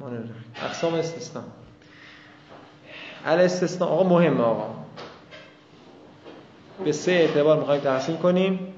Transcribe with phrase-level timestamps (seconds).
[0.00, 1.44] الرحمن الرحیم اقسام استثناء.
[3.26, 4.74] الاستثناء آقا مهمه آقا.
[6.84, 8.74] به سه اعتبار می‌خوایم تقسیم کنیم.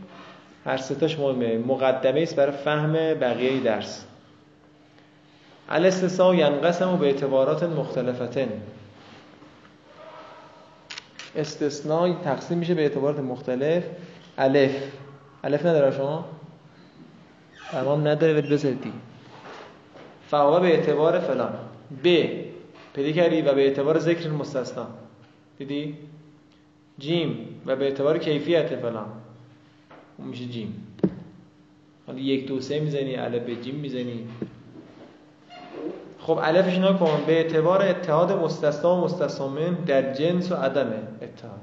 [0.64, 1.58] هر سه تاش مهمه.
[1.58, 4.04] مقدمه است برای فهم بقیه درس.
[5.68, 8.48] الاستثناء ینقسم به اعتبارات مختلفتن.
[11.36, 13.84] استثناء تقسیم میشه به اعتبارات مختلف.
[14.38, 14.82] الف.
[15.44, 16.24] الف نداره شما؟
[17.72, 19.09] تمام نداره ولی بذارید
[20.30, 21.52] فهو به اعتبار فلان.
[22.04, 22.28] ب.
[22.94, 24.86] پیدا کردی و به اعتبار ذکر مستثنا.
[25.58, 25.96] دیدی؟
[26.98, 27.62] جیم.
[27.66, 29.06] و به اعتبار کیفیت فلان.
[30.18, 30.96] اون میشه جیم.
[32.06, 34.28] حالا یک دو سه می‌زنی الف به جیم می‌زنی.
[36.18, 41.60] خب الفش نکن به اعتبار اتحاد مستثنا و مستثنا در جنس و عدم اتحاد.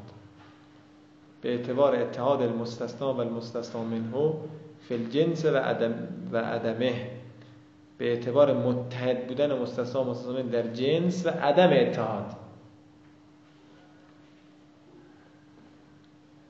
[1.42, 4.34] به اعتبار اتحاد المستثنا و المستثنا منه
[4.88, 5.94] فی الجنس و عدم
[6.32, 7.17] و عدمه.
[7.98, 12.26] به اعتبار متحد بودن مستثنا مستثنا در جنس و عدم اتحاد.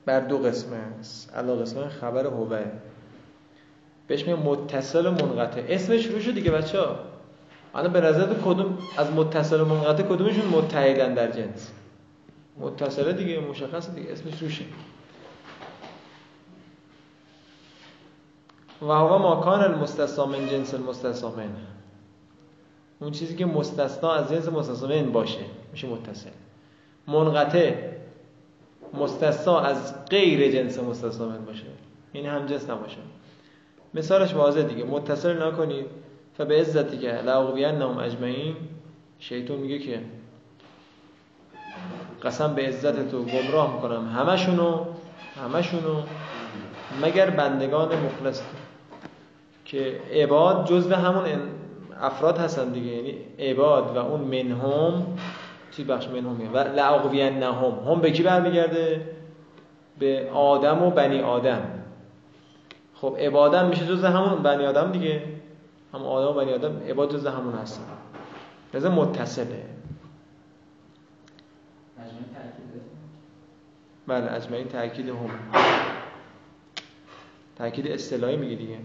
[0.06, 1.34] بر دو قسمه است.
[1.34, 2.64] علا قسمه خبر هوه
[4.06, 5.62] بهش میگه متصل و منقطع.
[5.68, 6.98] اسمش رو شد دیگه بچه ها
[7.74, 11.72] الان به نظر کدوم از متصل و منقطع کدومشون متحدن در جنس؟
[12.58, 14.12] متصله دیگه مشخص دیگه.
[14.12, 14.64] اسمش روشه.
[18.82, 21.32] و هوا ماکان المستثنا من جنس المستثنا
[23.00, 25.40] اون چیزی که مستثنا از جنس مستثنا باشه
[25.72, 26.30] میشه متصل.
[27.06, 27.74] منقطع
[28.94, 31.64] مستثنا از غیر جنس مستثنا باشه.
[32.12, 32.96] این هم جنس نباشه.
[33.94, 34.84] مثالش واضح دیگه.
[34.84, 35.86] متصل نکنید
[36.38, 38.56] فبه عزتی که نام اجمعین.
[39.18, 40.00] شیطون میگه که
[42.22, 44.08] قسم به عزت تو گمراه می‌کنم.
[44.08, 44.84] همشونو
[45.44, 46.02] همشونو
[47.02, 48.42] مگر بندگان مخلص
[49.68, 51.24] که عباد جزو همون
[52.00, 52.86] افراد هستن دیگه.
[52.86, 55.18] یعنی عباد و اون منهم
[55.70, 59.14] چی بخش منهم و لعقویان نهم هم به کی برمیگرده؟
[59.98, 61.62] به آدم و بنی آدم.
[62.94, 65.22] خب عبادم میشه جز همون بنی آدم دیگه.
[65.94, 67.82] هم آدم و بنی آدم عباد جز همون هستن.
[68.74, 69.64] لذا متصله.
[74.06, 75.30] بله اجمعین تاکید هم.
[77.56, 78.78] تاکید اصطلاحی میگه دیگه.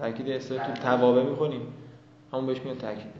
[0.00, 1.62] تاکید اصطلاحی تو توابع می‌خونیم
[2.32, 3.12] همون بهش میاد تاکید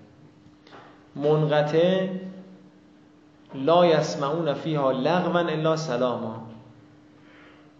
[1.16, 2.08] منقطع
[3.54, 6.46] لا یسمعون فیها لغوا الا سلاما.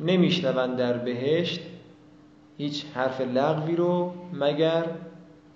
[0.00, 1.60] نمیشنوند در بهشت
[2.58, 4.84] هیچ حرف لغوی رو مگر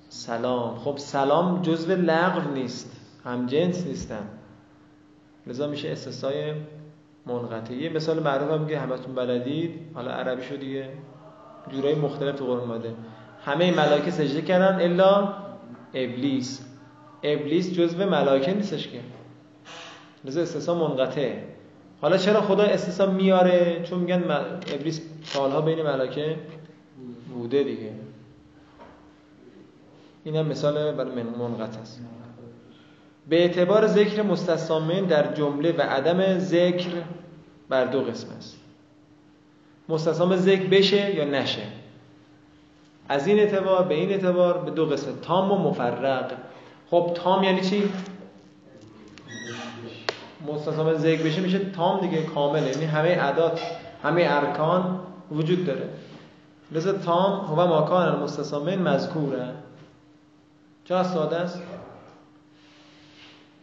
[0.08, 0.76] سلام.
[0.76, 3.00] خب سلام جزو لغو نیست.
[3.24, 4.28] هم جنس نیستن.
[5.46, 6.54] لذا میشه استثنای
[7.26, 9.80] منقطع یه مثال معروف هم که همتون بلدید.
[9.94, 10.88] حالا عربی شو دیگه.
[11.72, 12.94] جورای مختلف تو قرآن اومده.
[13.44, 15.34] همه ملائکه سجده کردن الا
[15.94, 16.64] ابلیس.
[17.22, 19.00] ابلیس جزو ملائکه نیستش که.
[20.24, 21.32] لذا استثنا منقطع
[22.00, 24.22] حالا چرا خدا استثنا میاره؟ چون میگن
[24.74, 26.36] ابلیس سالها بین ملائکه
[27.34, 27.90] بوده دیگه.
[30.24, 32.00] این هم مثال برای منقطع است.
[33.28, 36.90] به اعتبار ذکر مستثامن در جمله و عدم ذکر
[37.68, 38.56] بر دو قسم است.
[39.88, 41.62] مستثام ذکر بشه یا نشه؟
[43.08, 46.32] از این اعتبار به این اعتبار به دو قسم تام و مفرق.
[46.90, 47.92] خب تام یعنی چی؟
[50.46, 52.70] مستثام ذکر بشه میشه تام دیگه کامله.
[52.70, 53.60] یعنی همه عدات
[54.02, 55.00] همه ارکان
[55.30, 55.88] وجود داره.
[56.72, 59.48] لذا تام هو ماکان المستثامن مذکوره.
[60.84, 61.62] چرا ساده است؟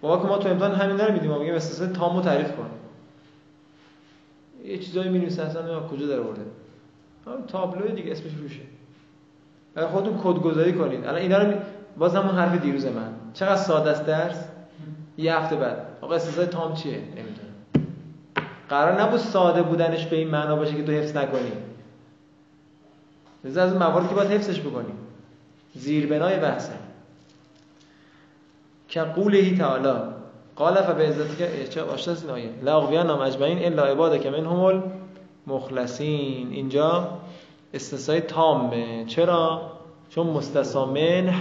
[0.01, 2.69] بابا که ما تو امتحان همین رو میدیم میگیم استثناء تامو تعریف کن.
[4.65, 6.41] یه چیزایی می‌نویسه اصلا کجا در آورده.
[7.27, 8.61] همین تابلو دیگه اسمش روشه.
[9.73, 11.05] برای خودتون کدگذاری کنید.
[11.05, 11.53] الان اینا رو
[11.97, 13.13] باز همون حرف دیروز من.
[13.33, 14.43] چقدر ساده است درس؟
[15.17, 15.77] یه هفته بعد.
[16.01, 17.87] آقا استثناء تام چیه؟ نمی‌دونم.
[18.69, 21.51] قرار نبود ساده بودنش به این معنا باشه که تو حفظ نکنی.
[23.43, 24.93] لذا از مواردی که باید حفظش بکنی.
[25.75, 26.73] زیربنای بحثه.
[28.87, 29.99] که قوله تعالی.
[30.55, 34.83] قال فبه عزتی چه آشناس این آیه؟ لا اغویان نام اجمعین الا عباده که من
[35.47, 37.17] مخلصین اینجا
[37.73, 39.71] استثنای تامه چرا؟
[40.09, 41.33] چون مستثامن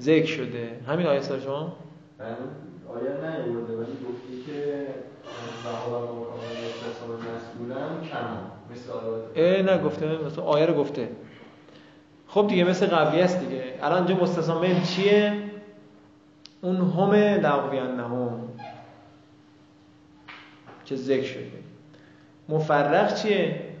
[0.00, 1.72] ذکر شده همین آیه سر شما؟
[2.94, 4.86] آیه نیورده ولی گفتی که
[5.64, 6.08] بهار
[7.36, 8.52] مسئولم کم
[9.36, 11.08] اه نه گفته مثلا آیه رو گفته
[12.28, 15.42] خب دیگه مثل قبلی است دیگه الان اینجا مستثامن چیه؟
[16.60, 18.48] اون هم لغویان نهم
[20.84, 21.50] که ذکر شده
[22.48, 23.71] مفرق چیه؟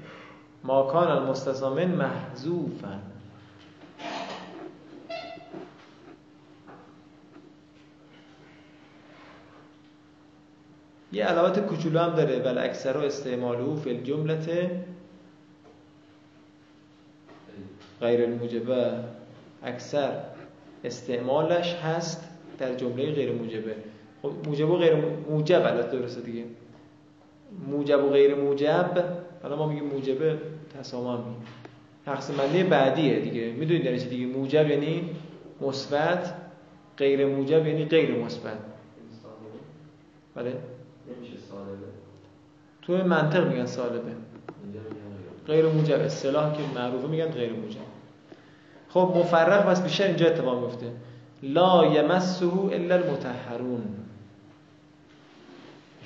[0.64, 3.00] ماکان المستثامن محذوفا.
[11.12, 14.70] یه علامت کوچولو هم داره ولی اکثر رو استعماله فی الجملت
[18.00, 18.94] غیر الموجبه
[19.62, 20.20] اکثر
[20.84, 23.74] استعمالش هست در جمله غیر موجبه
[24.22, 24.94] خب موجب و غیر
[25.30, 26.44] موجب البته درسته دیگه.
[27.68, 30.38] موجب و غیر موجب حالا ما میگیم موجبه
[30.78, 31.42] تسامح میگیم.
[32.06, 33.52] تقسیم بندی بعدیه دیگه.
[33.52, 35.10] می‌دونید در دیگه؟ موجب یعنی
[35.60, 36.34] مثبت
[36.98, 38.58] غیر موجب یعنی غیر مثبت.
[40.34, 40.56] بله.
[42.82, 44.12] تو منطق میگن سالبه
[45.46, 46.00] غیر موجب.
[46.00, 47.78] اصطلاح که معروفه میگن غیر موجب.
[48.88, 50.92] خب مفرق بس بیشتر اینجا اتفاق میفته.
[51.42, 53.82] لا یمسه الا المتحرون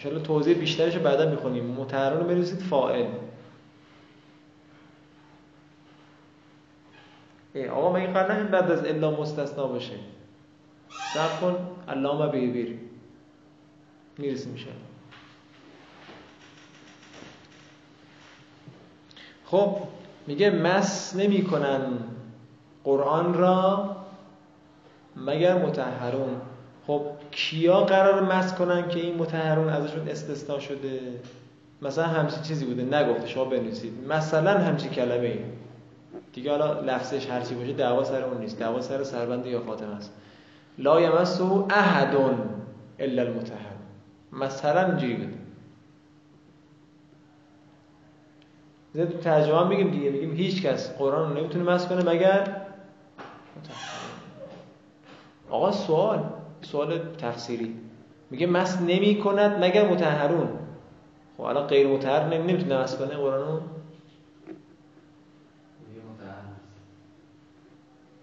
[0.05, 1.65] ان توضیح بیشترش بعدا می‌خونیم.
[1.65, 3.06] متحرون رو بنویسید فاعل.
[7.64, 9.94] آقا مگه قرار بعد از الا مستثنا باشه.
[11.00, 11.56] صبر کن
[11.88, 12.79] علامه بیبیر.
[14.19, 14.69] می‌رسیم میشه
[19.44, 19.76] خب
[20.26, 21.81] میگه مس نمی‌کنن
[22.85, 23.97] قرآن را
[25.17, 26.41] مگر متحرون
[26.87, 31.00] خب کیا قرار مس کنن که این متحرون ازشون استثنا شده؟
[31.82, 33.93] مثلا همچین چیزی بوده نگفته شما بنویسید.
[34.09, 35.38] مثلا همچین کلمه ای
[36.37, 38.59] دیگه حالا لفظش هرچی باشه دعوا سر اون نیست.
[38.59, 40.12] دعوا سر سربند یا فاطمه است.
[40.79, 42.17] لا یمسه احد
[42.99, 43.81] الا المتحرون
[44.33, 44.91] مثلا
[48.93, 50.11] بوده تو ترجمه میگیم دیگه.
[50.11, 52.56] میگیم هیچ کس قرآن رو نمی‌تونه مس کنه مگر
[55.50, 56.25] آقا سوال.
[56.62, 57.75] سوال تفسیری.
[58.31, 60.49] میگه مس نمی کند مگر متحرون.
[61.37, 63.61] خب الان غیر متحر نمی‌تونه مس کنه قرآن رو؟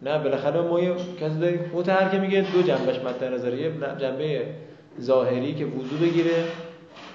[0.04, 1.72] نه بالاخره ما یه کسی داریم.
[1.74, 3.54] متحر که میگه دو جنبش مد نظر.
[3.54, 4.48] یه جنبه
[5.02, 6.46] ظاهری که وضو بگیره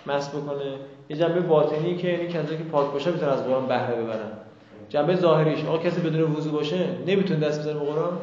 [0.06, 0.78] مس بکنه.
[1.08, 4.32] یه جنبه باطنی که یعنی کسایی که پاک باشه می‌تونن از قرآن بهره ببرن.
[4.88, 5.64] جنبه ظاهریش.
[5.64, 8.18] آقا کسی بدون وضو باشه نمی‌تونه دست بزنه به قرآن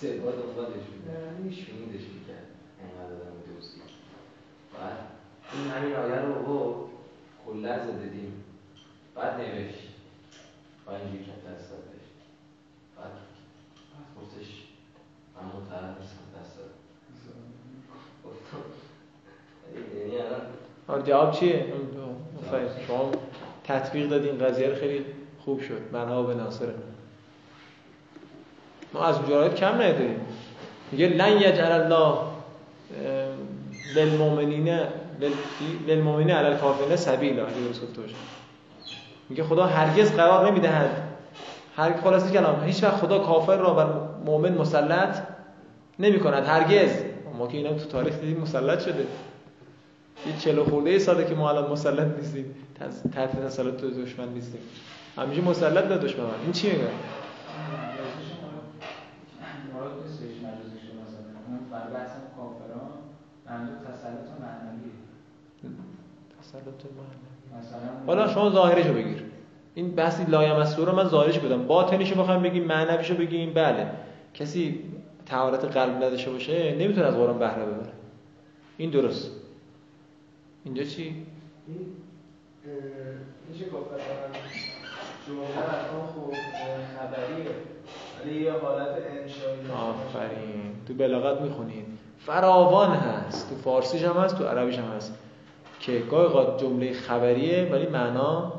[0.00, 2.46] سبا دنبالش بود شنیدش می‌کرد
[2.82, 3.80] انقدر دارم دوستی
[4.74, 4.98] بعد
[5.52, 6.88] این همین آیه رو با
[7.46, 8.44] کلا زدیدیم
[9.14, 9.88] بعد نوشت
[10.86, 12.06] و اینجوری که دست دادش
[12.96, 13.12] بعد
[13.90, 14.48] بعد گفتش
[15.36, 16.70] من متعرض نیستم دست داد
[19.96, 20.40] یعنی الان
[20.88, 21.64] آره جواب چیه؟
[22.86, 23.10] شما
[23.64, 25.04] تطبیق دادین قضیه خیلی
[25.44, 25.80] خوب شد.
[25.92, 26.74] منها به ناصره
[28.94, 30.20] ما از مجاهد کم نداریم.
[30.92, 32.18] میگه لن یجعل الله
[33.96, 34.80] للمؤمنین
[35.86, 37.46] للمؤمنین علی الکافرین سبیلا.
[37.46, 38.14] اگه درست باشه
[39.28, 41.02] میگه خدا هرگز قرار نمی‌دهد.
[41.76, 42.64] هر خلاصی کلام.
[42.64, 43.86] هیچ وقت خدا کافر را بر
[44.26, 45.16] مؤمن مسلط
[45.98, 46.90] نمی کند هرگز.
[47.38, 49.06] ما که اینا تو تاریخ دیدیم مسلط شده.
[50.26, 52.54] یه چلو خورده ساله که ما الان مسلط نیستیم.
[53.12, 54.60] تحت تسلط دشمن نیستیم.
[55.16, 56.24] همیشه مسلط به دشمن.
[56.42, 56.88] این چی میگه؟
[68.06, 69.24] حالا شما ظاهرشو بگیر.
[69.74, 71.66] این بحثی لایم از رو من ظاهرش بدم.
[71.66, 73.90] باطنیشو بخوام بگیم معنویشو بگیم بله.
[74.34, 74.84] کسی
[75.26, 77.92] تهارت قلب نداشته باشه نمی‌تونه از قرآن بهره ببره.
[78.76, 79.43] این درست.
[80.64, 81.26] اینجا چی؟
[81.66, 81.86] این
[83.48, 83.90] میشه گفت
[85.26, 85.48] جمله
[86.14, 86.34] خوب
[86.98, 87.50] خبریه.
[88.20, 90.72] ولی یه حالت انشایی آفرین.
[90.86, 91.86] تو بلاغت می‌خونید.
[92.18, 93.50] فراوان هست.
[93.50, 95.18] تو فارسیش هم هست تو عربیش هم هست.
[95.80, 98.52] که گاهی جمله خبریه ولی معنا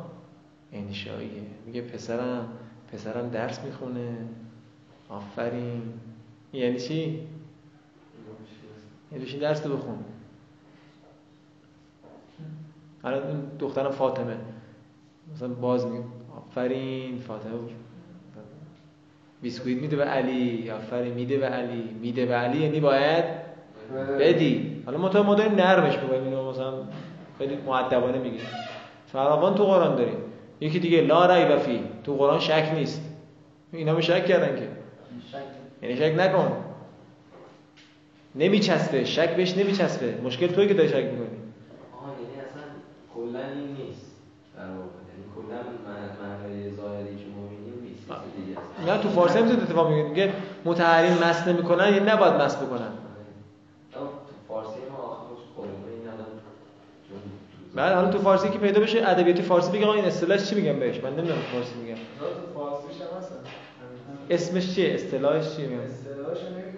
[0.73, 1.41] انشاییه.
[1.65, 2.47] میگه پسرم
[2.93, 4.17] پسرم درس می‌خونه.
[5.09, 5.93] آفرین.
[6.53, 7.27] یعنی چی؟
[9.11, 9.97] یعنی چی درس رو بخون؟
[13.05, 14.35] الان دخترم فاطمه.
[15.33, 16.03] مثلا باز میگه
[16.37, 17.51] آفرین فاطمه
[19.41, 23.25] بیسکویت میده به علی آفرین میده به علی میده به علی یعنی باید
[24.19, 24.83] بدی.
[24.85, 26.73] حالا ما ما داریم نرمش میگیم اینو مثلا
[27.37, 28.39] خیلی مؤدبانه میگیم.
[29.07, 30.17] فراوان تو قرآن داریم
[30.59, 31.79] یکی دیگه لا ریب فی.
[32.03, 33.01] تو قرآن شک نیست.
[33.71, 34.67] اینا به شک کردن که.
[35.81, 36.51] یعنی شک نکن.
[38.35, 39.03] نمیچسبه.
[39.03, 40.21] شک بهش نمیچسبه.
[40.23, 41.11] مشکل توی که داری شک آها یعنی
[42.45, 42.63] اصلا
[43.15, 44.05] کلا این نیست
[44.55, 48.11] در واقع یعنی کلا معنای ظاهری که ما میگیم نیست
[48.87, 50.33] نه تو فارسی هم اتفاق میگه میگه
[50.65, 52.91] متحرین مس نمی‌کنن یعنی نباید مس بکنن.
[57.75, 61.03] بعد حالا تو فارسی که پیدا بشه ادبیات فارسی بگه این اصطلاحش چی میگم بهش؟
[61.03, 61.97] من نمی‌دونم فارسی میگم.
[64.29, 65.81] اسمش چیه؟ اصطلاحش چیه میگم؟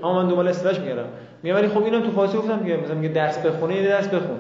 [0.04, 0.96] ها من دنبال اصطلاحش میگم
[1.44, 4.40] میگم ولی خب اینم تو فارسی گفتم میگم مثلا میگه درس بخونه یه درس بخون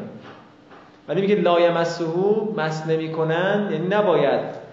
[1.07, 4.66] ولی میگه لا یمسهو مس نمی‌کنن یعنی نباید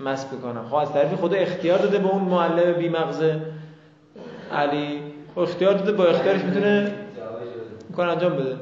[0.00, 3.22] مس بکنن خب از طرفی خدا اختیار داده به اون معلم بی مغز
[4.52, 5.02] علی
[5.34, 6.94] خب اختیار داده با اختیارش می‌تونه
[7.96, 8.56] کار انجام بده.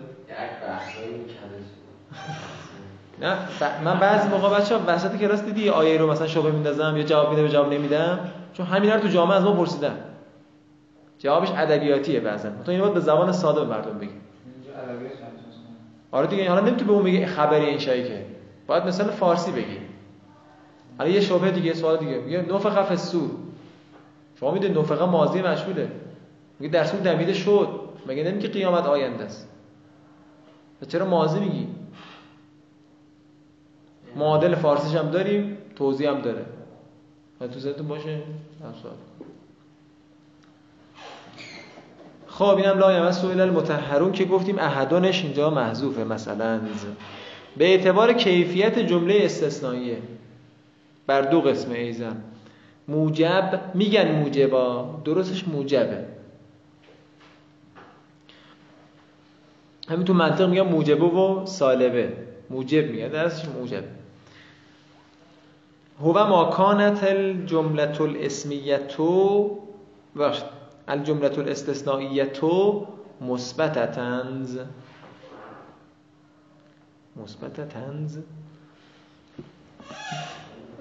[3.20, 3.36] نه
[3.84, 7.42] من بعضی موقع بچه‌ها وسط کلاس دیدی آیه رو مثلا شبه میندازم یا جواب میده
[7.42, 8.18] به جواب نمیدم؟
[8.52, 9.96] چون همینا رو تو جامعه از ما پرسیدن.
[11.18, 14.10] جوابش ادبیاتیه بعضا تو اینو به زبان ساده به مردم بگی.
[16.10, 18.24] آره دیگه حالا نمی‌تونی به اون بگی خبری انشایی که
[18.66, 19.78] باید مثلا فارسی بگی.
[20.98, 22.18] حالا یه شبهه دیگه سوال دیگه.
[22.18, 23.30] میگه نفخه فسو
[24.40, 25.92] شما می‌دونید نفخه ماضی مشهوده
[26.60, 27.68] میگه در سو دمیده شد.
[28.06, 29.48] مگه نمیگه قیامت آینده است؟
[30.88, 31.68] چرا ماضی میگی؟
[34.16, 36.44] معادل فارسیش هم داریم توضیح هم داره.
[37.40, 38.18] و تو باشه؟
[42.26, 46.60] خب اینم لا یمس سویل المتحرون که گفتیم احدانش اینجا محذوفه مثلا.
[47.56, 49.98] به اعتبار کیفیت جمله استثنائیه.
[51.06, 52.22] بر دو قسم ایزن.
[52.88, 56.04] موجب میگن موجبا درستش موجبه.
[59.88, 62.12] همین تو منطق میگن موجبه و سالبه.
[62.50, 63.88] موجب میگن درستش موجبه
[66.00, 69.58] هو ما کانت الجمله الاسمیتو
[70.16, 70.44] وقت
[70.88, 72.86] الجمله الاستثنائیتو
[73.20, 74.58] مثبتتنز
[77.16, 78.18] مثبتتنز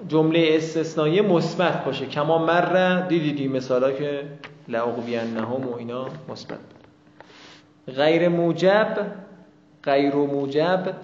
[0.08, 2.06] جمله استثنایی مثبت باشه.
[2.06, 4.22] کما مر دیدیدی مثالا که
[4.68, 6.58] لعقبینهم و اینا مثبت.
[7.96, 9.06] غیر موجب
[9.82, 10.94] غیر موجب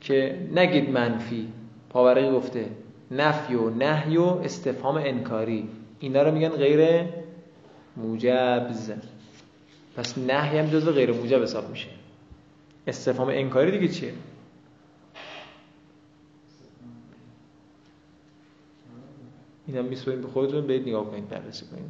[0.00, 1.48] که نگید منفی.
[1.90, 2.66] پاورقی گفته
[3.10, 5.68] نفی و نهی و استفهام انکاری.
[6.00, 7.04] اینا رو میگن غیر
[7.96, 8.92] موجبز
[9.96, 11.88] پس نهی هم جزو غیر موجب حساب میشه.
[12.86, 14.12] استفهام انکاری دیگه چیه؟
[19.66, 21.84] اینم میسپریم به خودتون برید نگاه کنید بررسی کنید.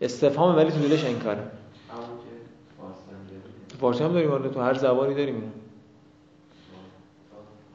[0.00, 1.42] استفهام ولی تو دلش انکاره.
[3.68, 4.48] تو فارسی هم داریم.
[4.48, 5.34] تو هر زبانی داریم.
[5.34, 5.48] اینو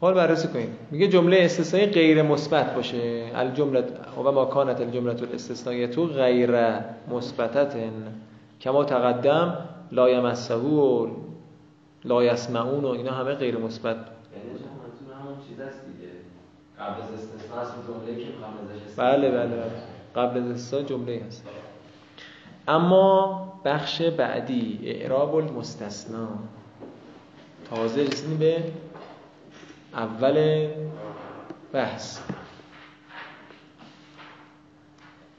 [0.01, 0.69] حال بررسی کنید.
[0.91, 3.31] میگه جمله استثنایی غیر مثبت باشه.
[3.35, 3.83] الجمله
[4.17, 6.51] و ما کانت الجمله الاستثنائیه تو غیر
[7.11, 7.75] مثبتت.
[8.61, 11.07] کما تقدم لا یمسه و
[12.05, 14.09] لا یسمعون و اینا همه غیر مثبت یعنی
[15.21, 16.11] همون چیز است دیگه
[16.79, 18.31] قبل از استثناء جمله که
[18.97, 19.71] بله بله بله.
[20.15, 21.45] قبل از استثناء جمله هست.
[22.67, 26.27] اما بخش بعدی اعراب المستثنا
[27.69, 28.63] تازه رسیدیم به
[29.93, 30.67] اول
[31.73, 32.19] بحث.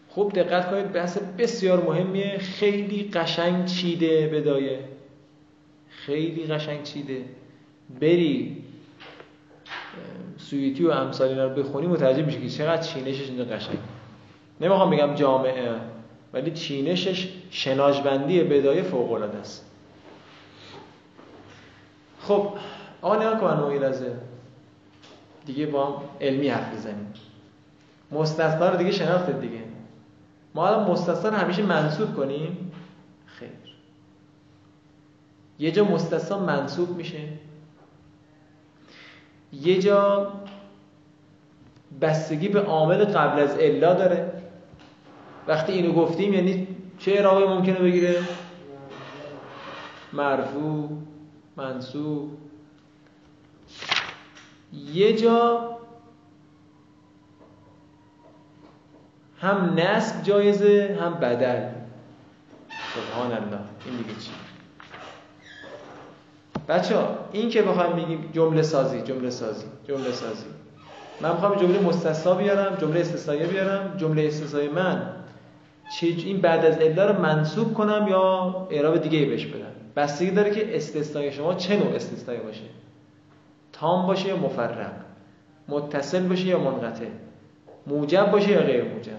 [0.08, 2.38] خوب دقت کنید بحث بسیار مهمیه.
[2.38, 4.84] خیلی قشنگ چیده بدایه.
[5.88, 7.24] خیلی قشنگ چیده.
[8.00, 8.64] بری
[10.40, 13.78] سویتی و امثال اینا رو بخونی متوجه میشه که چقدر چینشش اینجا قشنگ.
[14.60, 15.70] نمی‌خوام بگم جامعه
[16.32, 19.70] ولی چینشش شناجبندی بدایه فوق العاده است.
[22.20, 22.48] خب
[23.02, 24.16] آقا نگاه کن لازه
[25.46, 27.12] دیگه با هم علمی حرف بزنیم.
[28.12, 29.62] مستثنا رو دیگه شناختید دیگه.
[30.54, 32.72] ما الان مستثنا همیشه منصوب کنیم؟
[33.26, 33.48] خیر.
[35.58, 37.18] یه جا مستثنا منصوب میشه.
[39.52, 40.32] یه جا
[42.00, 44.32] بستگی به عامل قبل از الا داره.
[45.48, 48.22] وقتی اینو گفتیم یعنی چه اعرابی ممکنه بگیره؟
[50.12, 50.88] مرفوع
[51.56, 52.38] منصوب.
[54.72, 55.70] یه جا
[59.40, 61.68] هم نسب جایزه هم بدل.
[62.94, 63.60] سبحان الله.
[63.86, 64.30] این دیگه چی؟
[66.70, 70.44] بچه ها این که بخوایم بگیم جمله سازی جمله سازی جمله سازی.
[71.20, 73.96] من می‌خوام جمله مستثنا بیارم جمله استثنایی بیارم.
[73.96, 75.02] جمله استثنایی من
[75.98, 80.30] چه این بعد از الا رو منصوب کنم یا اعراب دیگه ای بهش بدم؟ بستگی
[80.30, 82.64] داره که استثنای شما چه نوع استثنایی باشه؟
[83.72, 84.92] تام باشه یا مفرق؟
[85.68, 87.06] متصل باشه یا منقطع؟
[87.86, 89.12] موجب باشه یا غیر موجب؟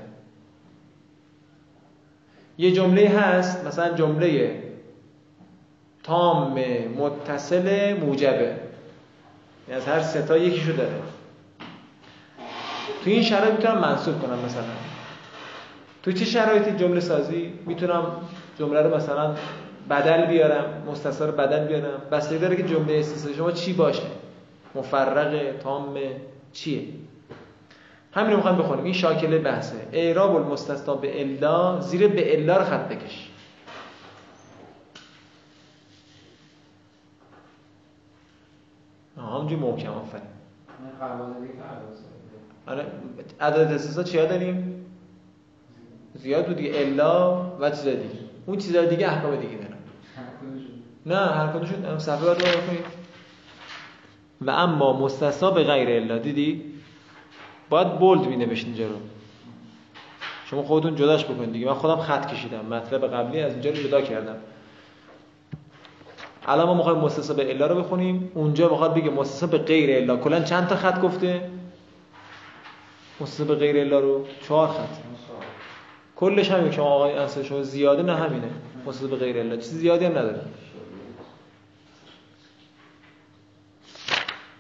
[2.58, 4.62] یه جمله هست مثلا جمله
[6.04, 6.60] تام
[6.98, 8.56] متصل موجبه.
[9.70, 10.94] یعنی از هر ستا یکیشو داره.
[13.04, 14.64] تو این شرایط می‌تونم منصوب کنم مثلا.
[16.04, 18.06] تو چه شرایطی جمله سازی؟ می‌تونم
[18.60, 19.36] جمله رو مثلا
[19.90, 22.02] بدل بیارم مستثر بدل بیارم.
[22.12, 24.04] بستگی داره که جمله استثنایی شما چی باشه؟
[24.76, 25.98] مفرق تام
[26.54, 26.82] چیه؟
[28.14, 28.84] همین رو می‌خوایم بخونیم.
[28.84, 29.76] این شاکله بحثه.
[29.94, 33.31] اعراب المستثنا به الا زیر به الا رو خط بکش.
[39.42, 40.24] همونجوری محکم آفرین.
[42.68, 42.86] آره
[43.42, 44.86] عدد استثنا چیا داریم؟
[46.14, 46.72] زیاد بود دیگه.
[46.76, 48.02] الا و چیز دیگه.
[48.46, 49.78] اون چیزا دیگه احکام دیگه دارن.
[51.06, 52.00] نه هر کدومشون.
[52.00, 52.86] صفحه بعد بخونید
[54.42, 56.18] و اما مستثنا به غیر الا.
[56.18, 56.64] دیدی؟
[57.70, 58.96] باید بولد می نوشت اینجا رو.
[60.46, 61.66] شما خودتون جداش بکنید دیگه.
[61.66, 62.66] من خودم خط کشیدم.
[62.66, 64.36] مطلب قبلی از اینجا رو جدا کردم.
[66.48, 68.32] الان ما می‌خوایم مستثنا به الا رو بخونیم.
[68.36, 70.18] اونجا می‌خواد بگه مستثنا به غیر الا.
[70.18, 71.50] کلا چند تا خط گفته؟
[73.22, 74.98] مستثنا به غیر الا رو چهار خط.
[76.16, 78.50] کلش همین شما آقای انصار شما زیاده نه همینه.
[78.86, 79.56] مستثنا به غیر الا.
[79.56, 80.42] چیز زیادی هم نداره.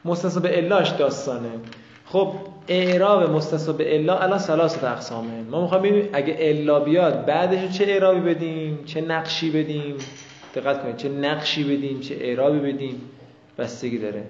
[0.05, 1.49] مستثنا به الاش داستانه.
[2.05, 2.33] خب
[2.67, 5.41] اعراب مستثنا به الا الان ثلاثه اقسامه.
[5.41, 9.95] ما می‌خوایم ببینیم اگه الا بیاد بعدش چه اعرابی بدیم چه نقشی بدیم؟
[10.55, 13.01] دقت کنید چه نقشی بدیم چه اعرابی بدیم
[13.57, 14.23] بستگی داره.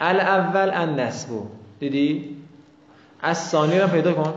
[0.00, 1.46] الاول ان نسبو
[1.80, 2.36] دیدی؟
[3.20, 4.34] از ثانی رو پیدا کن.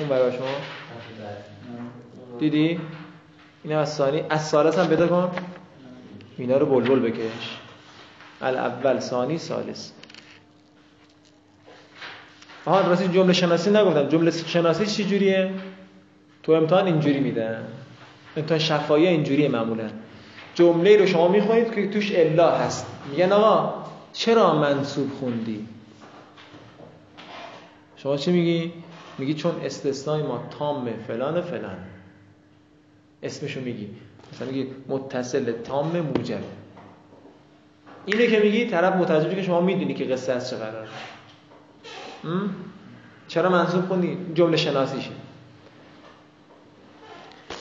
[0.00, 0.54] اون برای شما.
[2.38, 2.80] دیدی؟
[3.64, 5.30] این از ثانی از ثالث هم پیدا کن.
[6.38, 7.58] اینا رو بلبل بکش.
[8.42, 9.90] الاول ثانی ثالث.
[12.64, 14.08] آها راستی جمله شناسی نگفتم.
[14.08, 15.54] جمله شناسی چی جوریه
[16.42, 17.64] تو امتحان اینجوری میدن.
[18.36, 19.90] امتحان شفایی اینجوریه معمولا.
[20.54, 22.86] جمله رو شما می‌خونید که توش الا هست.
[23.10, 25.66] میگن آقا چرا منصوب خوندی؟
[27.96, 28.72] شما چی میگی؟
[29.18, 31.78] میگی چون استثنای ما تام فلان فلان.
[33.22, 33.88] اسمشو میگی.
[34.32, 36.40] مثلا میگی متصل تام موجب.
[38.06, 40.88] اینه که میگی طرف متوجه که شما می‌دونی که قصه از چه قراره.
[43.28, 45.10] چرا منصوب خوندی؟ جمله شناسیشه.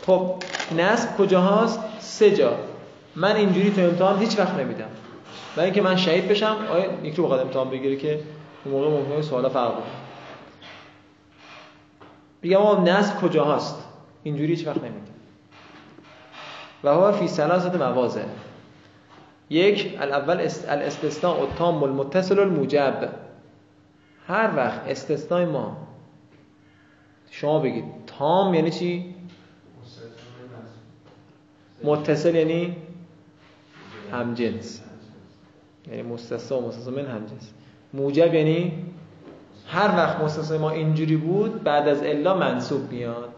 [0.10, 0.36] خب
[0.78, 2.58] نصب کجا هست سه جا.
[3.16, 4.90] من اینجوری تو امتحان هیچ وقت نمیدم.
[5.56, 8.20] برای اینکه من شهید بشم آیا یکی بخواد امتحان بگیره که
[8.66, 9.84] اون موقع ممکنه سوالا فرق کنه.
[12.44, 13.84] بگم آقا نصب کجا هست
[14.24, 15.14] اینجوری هیچ وقت نمیدم.
[16.84, 18.24] و هو فی ثلاثه مواضع.
[19.50, 23.10] یک الاول الاستثناء التام المتصل الموجب.
[24.28, 25.78] هر وقت استثناء ما
[27.32, 29.09] شما بگید تام یعنی چی؟
[31.84, 32.76] متصل یعنی
[34.12, 34.82] همجنس.
[35.88, 37.52] یعنی مستثنا مستثنا من همجنس.
[37.94, 38.86] موجب یعنی
[39.68, 43.30] هر وقت مستثنا ما اینجوری بود بعد از الا منصوب میاد.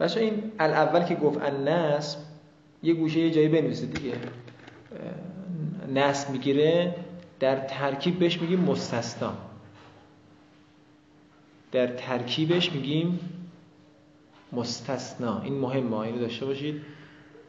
[0.00, 2.18] بچه این الاول که گفت نصب
[2.82, 4.14] یه گوشه یه جایی بنویسید دیگه.
[5.94, 6.94] نصب می‌گیره
[7.40, 9.47] در ترکیب بهش میگیم مستثنا.
[11.72, 13.20] در ترکیبش میگیم
[14.52, 16.82] مستثنا این مهمه اینو داشته باشید.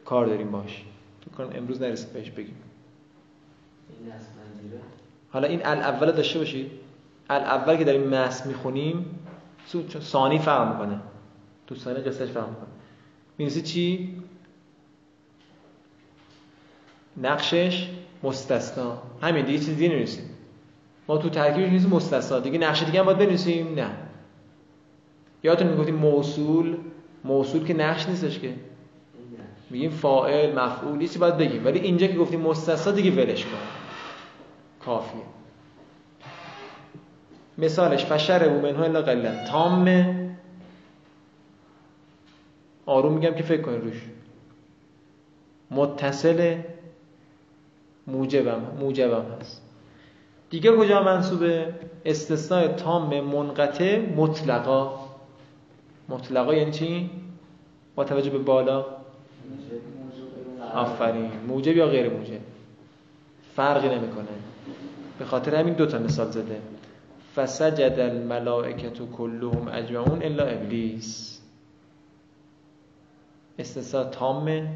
[0.04, 0.84] کار داریم باش
[1.20, 2.56] تو کار امروز نرسید بهش بگیم.
[5.30, 6.70] حالا این الاول داشته باشید.
[7.30, 9.18] الاول که داریم مس می‌خونیم
[10.00, 11.00] ثانی فرق می‌کنه.
[11.66, 12.66] تو ثانی قصهش فرق می‌کنه.
[13.38, 14.16] می‌نویسید چی؟
[17.16, 17.90] نقشش
[18.22, 20.30] مستثنا همین دیگه چیزی نمی‌نویسیم
[21.08, 23.90] ما تو ترکیبش نیست مستثنا دیگه نقش دیگه هم باید بنویسیم؟ نه.
[25.42, 26.76] یادتون می‌گفتیم موصول
[27.24, 28.54] موصول که نقش نیستش که.
[29.70, 31.64] میگیم فاعل مفعول چیزی باید بگیم.
[31.66, 33.50] ولی اینجا که گفتیم مستثنا دیگه ولش کن.
[34.80, 35.22] کافیه.
[37.58, 40.14] مثالش فشر و منه الا قلیلا تام.
[42.86, 44.02] آروم میگم که فکر کنید روش.
[45.70, 46.56] متصل
[48.06, 49.62] موجبم موجبم هست.
[50.50, 51.74] دیگه کجا منصوبه؟
[52.04, 54.99] استثناء تام منقطع مطلقا.
[56.10, 57.10] مطلقا یعنی چی؟
[57.94, 58.86] با توجه به بالا.
[60.74, 61.30] آفرین.
[61.48, 62.40] موجب یا غیر موجب؟
[63.56, 64.26] فرقی نمی‌کنه.
[65.18, 66.60] به خاطر همین دو تا مثال زده.
[67.36, 71.40] فسجد الملائکه کلهم اجمعون الا ابلیس.
[73.58, 74.68] استثناء تام.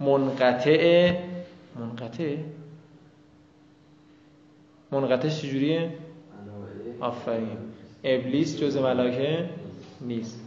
[0.00, 1.12] منقطع.
[1.78, 2.36] منقطع؟
[4.92, 5.98] منقطعش چجوریه؟
[7.00, 7.73] آفرین.
[8.04, 9.48] ابلیس جز ملائکه
[10.00, 10.40] نیست.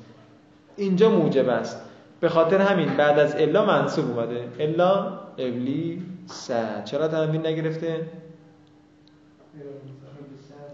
[0.75, 1.81] اینجا موجب است.
[2.19, 4.47] به خاطر همین بعد از الا منصوب اومده.
[4.59, 6.51] الا ابلیس.
[6.85, 8.07] چرا تنوین نگرفته؟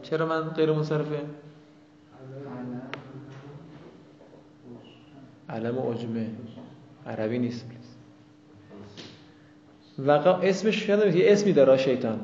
[0.02, 1.20] چرا من غیر منصرفه؟
[5.50, 6.30] علم عجمه.
[7.08, 7.66] عربی نیست
[10.00, 12.20] و اسمش شده اسمی داره شیطان.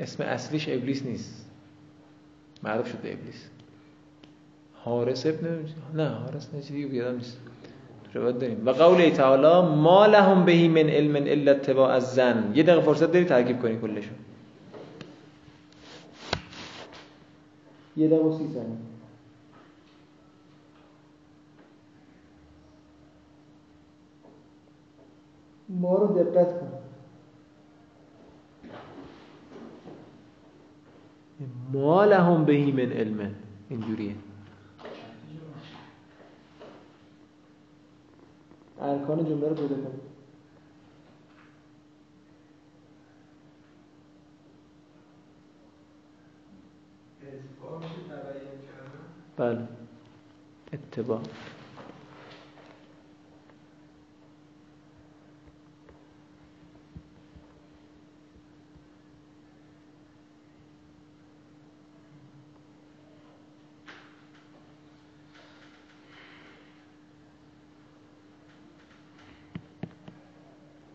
[0.00, 1.43] اسم اصلیش ابلیس نیست.
[2.64, 3.48] معروف شده ابلیس.
[4.74, 7.38] حارس ابن نه حارس نه چیزی بیادم نیست.
[8.14, 8.66] روایت داریم.
[8.66, 13.24] و قول تعالی ما لهم بهی من علم الا اتباع الزن یه دقیقه فرصت داری
[13.24, 14.14] ترکیب کنی کلشون.
[17.96, 18.76] یه دقیقه سی ثانیه.
[25.68, 26.83] ما رو دقت کن.
[31.72, 33.34] ما لهم بهی من علم.
[33.70, 34.14] اینجوریه.
[38.80, 40.14] ارکان جمله رو پیدا کنید
[49.36, 49.68] بله.
[50.72, 51.20] اتباع.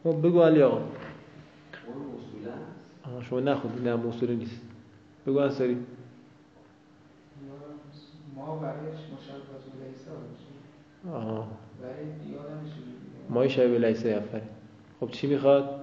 [0.10, 0.82] خب بگو علی آقا.
[3.04, 4.62] آها شما نخوندید نه موصوله نیست.
[5.28, 5.78] بگو انصاری.
[8.36, 11.48] ما برایش مشابهت لیسا باشه آها
[11.82, 12.69] برای یادمش
[13.30, 14.41] مای شبیه لیسه افری
[15.00, 15.80] خب چی می‌خواد؟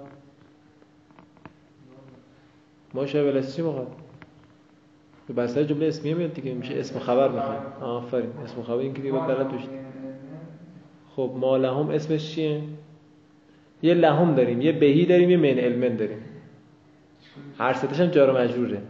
[2.95, 3.97] ما شبیه لیسه چی می‌خواد؟
[5.29, 7.83] به بسته جمله اسمیه میاد دیگه میشه اسم خبر می‌خواد.
[7.83, 9.53] آفرین اسم خبر این که دیگه بلد
[11.17, 12.62] خب ما لهم اسمش چیه؟
[13.83, 16.19] یه لهم داریم یه بهی داریم یه من علمن داریم.
[17.59, 18.83] هر ستش هم جار مجروره.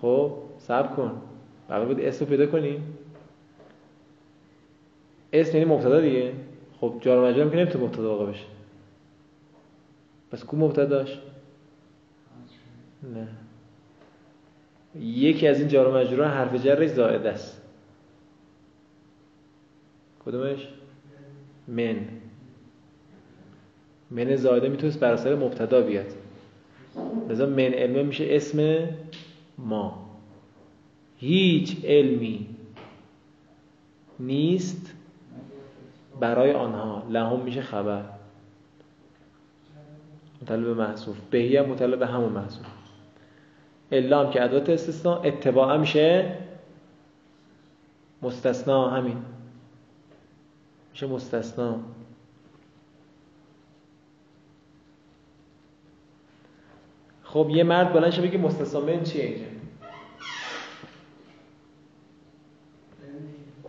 [0.00, 1.22] خب صبر کن.
[1.70, 2.98] اول بود اسم پیدا کنیم.
[5.32, 6.32] اسم یعنی مبتدا دیگه.
[6.80, 8.44] خب جار مجرور که نمی‌تونه مبتدا واقع بشه.
[10.30, 11.18] پس کو مبتداش؟
[13.14, 13.28] نه.
[15.00, 17.62] یکی از این جار و مجرور حرف جرش زائد است.
[20.24, 20.68] کدومش؟
[21.68, 22.21] من.
[24.14, 26.06] من زائده می‌تونست بر اثر مبتدا بیاد.
[27.28, 28.88] لذا من علمه میشه اسم
[29.58, 30.06] ما.
[31.18, 32.46] هیچ علمی
[34.20, 34.94] نیست
[36.20, 37.02] برای آنها.
[37.10, 38.02] لهم میشه خبر.
[40.42, 41.16] مطلب محصوف.
[41.30, 42.66] بهی هم مطلب همون محصوف.
[43.92, 46.36] الا هم که ادوات استثناء اتباع میشه
[48.22, 49.16] مستثنا همین.
[50.92, 51.78] میشه مستثنا.
[57.32, 59.44] خب یه مرد بلند شه بگه مستثنا من چیه اینجا؟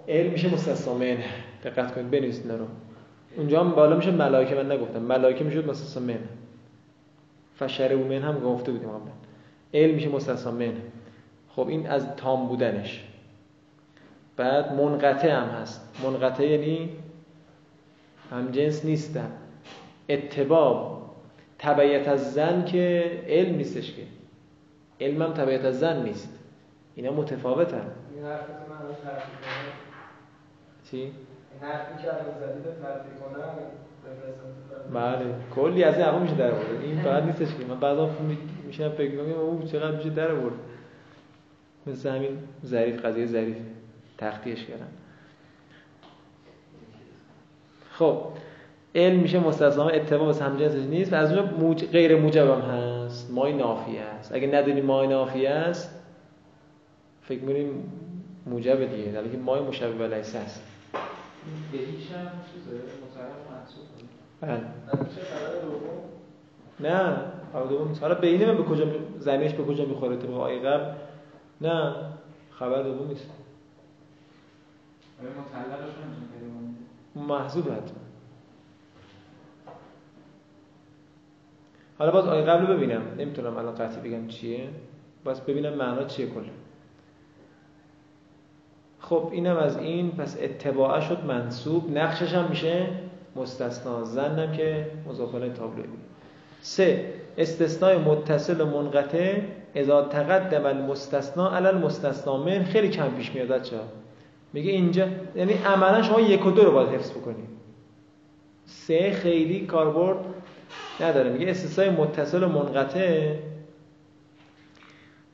[0.08, 1.18] علم میشه مستثنا من
[1.64, 2.66] دقت کنید بنویسید رو.
[3.38, 4.56] اونجا هم بالا میشه ملائکه.
[4.56, 6.20] من نگفتم ملائکه می‌شد مستثنا من
[7.56, 9.12] فشر و من هم گفته بودیم قبلا.
[9.74, 10.74] علم میشه مستثنا من
[11.56, 13.04] خب این از تام بودنش.
[14.38, 16.00] بعد منقطع هم هست.
[16.04, 16.90] منقطع یعنی
[18.32, 19.32] هم جنس نیستن.
[20.10, 20.93] اتباب
[21.64, 24.04] تبعیت از زن که علم نیستش که.
[25.02, 26.40] علم هم تبعیت از زن نیست.
[26.96, 28.38] اینا متفاوت هم این من کنم
[30.92, 31.14] چی؟ این
[31.62, 33.44] حرفی که الان زدید رو ترتیب کنم
[34.94, 35.36] بله.
[35.56, 36.82] کلی از این حرفا میشه در آورد.
[36.82, 37.66] این فقط نیستش که.
[37.66, 38.10] من بعضا
[38.68, 40.56] میشم فکر می‌کنم او چقدر میشه در آورد.
[41.88, 43.58] مثل همین ظریف قضیه ظریف.
[44.18, 44.88] تختیش کردن.
[47.92, 48.24] خب.
[48.96, 51.86] علم میشه مستثنا اتباع بس همجنسش نیست و از اونجا موج...
[51.86, 53.32] غیر موجب هم هست.
[53.32, 56.00] مای نافیه است اگه ندونی مای نافیه است
[57.22, 57.92] فکر می‌کنیم
[58.46, 59.12] موجب دیگه.
[59.12, 60.64] در که مای مشابه و لیسه است
[61.72, 63.84] به هیچ هم چیزه؟ مطرف محسوب
[64.42, 64.58] بله.
[65.24, 66.00] خبر دوم؟
[66.80, 67.18] نه.
[67.70, 70.94] دوم حالا بینه به کجا می- زمینش به کجا می‌خوره؟ طبق آیه قبل؟
[71.62, 71.96] نه.
[72.52, 73.30] خبر دوم نیست.
[77.16, 78.03] محضوب حتما
[82.04, 83.02] حالا باز آیه قبل ببینم.
[83.18, 84.68] نمی‌تونم الان قطعی بگم چیه.
[85.24, 86.44] باز ببینم معنا چیه کلا.
[89.00, 90.12] خب اینم از این.
[90.12, 91.98] پس اتباعه شد منصوب.
[91.98, 92.88] نقشش هم میشه
[93.36, 94.04] مستثنا.
[94.04, 95.86] زنم که مضاف الیه تابلوی
[96.62, 99.36] سه استثناء متصل و منقطع.
[99.76, 102.38] اذا تقدم المستثنا علی المستثنا.
[102.38, 103.84] من خیلی کم پیش میاد بچه‌ها.
[104.54, 107.50] میگه اینجا یعنی عملا شما یک و دو رو باید حفظ بکنید
[108.66, 110.18] سه خیلی کاربرد
[111.02, 111.30] نداره.
[111.30, 113.36] میگه استثناء متصل و منقطع.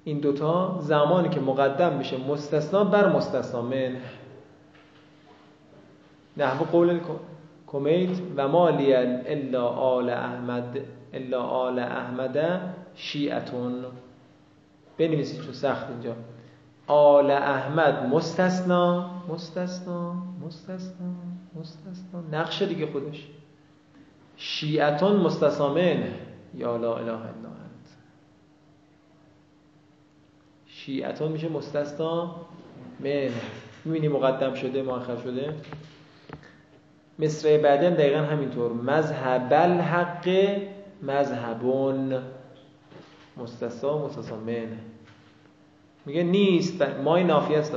[0.04, 2.18] این دوتا زمانی که مقدم میشه.
[2.18, 3.62] مستثنا بر مستثنا.
[3.62, 3.96] من.
[6.38, 7.00] نحو قول
[7.68, 10.78] کمیت و مالی الا آل احمد.
[11.14, 12.60] الا آل احمد
[12.96, 13.86] شیعتون.
[14.98, 16.16] بنویسید چون سخت اینجا.
[16.88, 19.10] آل احمد مستثنا.
[19.30, 20.14] مستثنا.
[20.46, 21.14] مستثنا.
[21.56, 22.40] مستثنا.
[22.40, 23.28] نقشه دیگه خودش.
[24.42, 26.04] شیعتون مستثامن.
[26.54, 27.88] یا لا اله الا انت
[30.68, 32.36] شیعتون میشه مستثنا
[33.00, 33.30] من
[33.86, 35.54] می‌بینی مقدم شده مؤخر شده؟
[37.20, 38.74] مصرع بعدی هم دقیقا همینطور.
[38.74, 40.30] مذهب الحق
[41.02, 42.18] مذهبون.
[43.38, 44.68] مستثا مستثا من
[46.06, 47.76] میگه نیست مای نافی است.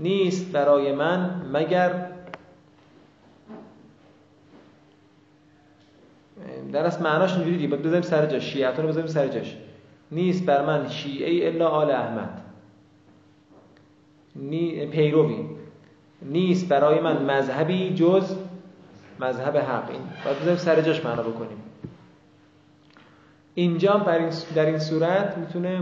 [0.00, 2.15] نیست برای من مگر
[6.72, 7.76] در اصل معناش اینجوری دیگه.
[7.76, 8.52] بذاریم سر جاش.
[8.52, 9.56] شیعتون رو بذاریم سر جاش.
[10.12, 12.40] نیست بر من شیعه الا آل احمد.
[14.36, 14.86] نی...
[14.86, 15.36] پیروی.
[16.22, 18.36] نیست برای من مذهبی جز
[19.20, 19.90] مذهب حق.
[19.90, 21.58] این باید بذاریم سر جاش معنا بکنیم.
[23.54, 24.06] اینجا
[24.54, 25.80] در این صورت می‌تونه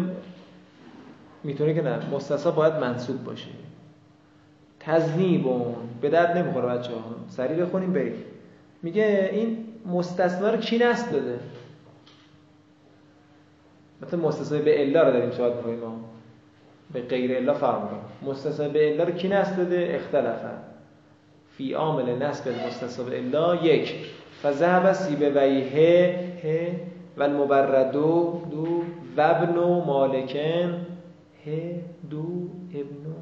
[1.44, 1.98] می‌تونه که نه.
[2.12, 3.48] مستثا باید منصوب باشه.
[4.80, 8.14] تزنیبون به درد نمی‌خوره بچه ها سریع بخونیم بریم.
[8.82, 11.38] میگه این مستثنا رو کی نست داده؟
[14.02, 16.00] مثلا مستثنا به الا رو داریم صحبت می‌کنیم ما.
[16.92, 20.48] به غیر الا فرق می‌کنیم مستثنا به الا رو کی نست داده؟ اختلافه
[21.56, 23.94] فی عامل نسب المستثنا به الا یک.
[24.42, 26.80] فذهب سیب ویه
[27.16, 28.82] و المبردو دو
[29.16, 30.86] و ابن مالکن
[31.46, 31.74] ه
[32.10, 33.14] دو ابنو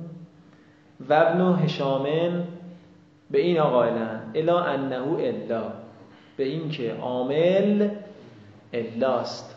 [1.09, 2.45] و ابن هشامن.
[3.31, 5.82] به این آقایلن الا انه الا.
[6.43, 7.89] به این که عامل
[8.73, 9.57] الاست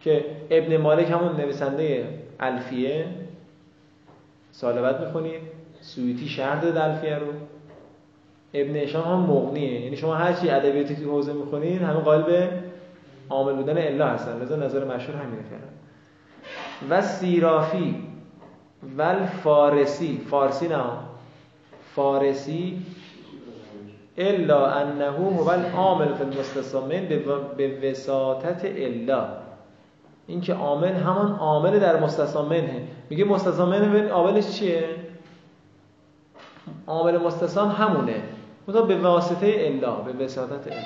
[0.00, 2.08] که ابن مالک همون نویسنده
[2.40, 3.06] الفیه
[4.52, 5.40] سال بعد می‌خونید
[5.80, 7.26] سویتی شهر داده الفیه رو.
[8.54, 9.80] ابن هشام هم مغنیه.
[9.80, 12.48] یعنی شما هر چی ادبیاتی که حوزه می‌خونید همه قالب
[13.30, 14.42] عامل بودن الا هستن.
[14.42, 15.70] لذا نظر مشهور همینه فعلا
[16.90, 17.94] و سیرافی
[18.98, 20.84] و فارسی فارسی نه
[21.94, 22.82] فارسی
[24.18, 27.08] الا انه هو العامل فی المستثمن
[27.56, 29.26] به وساطت الا.
[30.26, 34.84] اینکه عامل همان عامل در مستثمنه میگه مستثمن عاملش چیه؟
[36.86, 38.22] عامل مستثم همونه.
[38.68, 40.82] مثلا به واسطه الا به وساطت الا.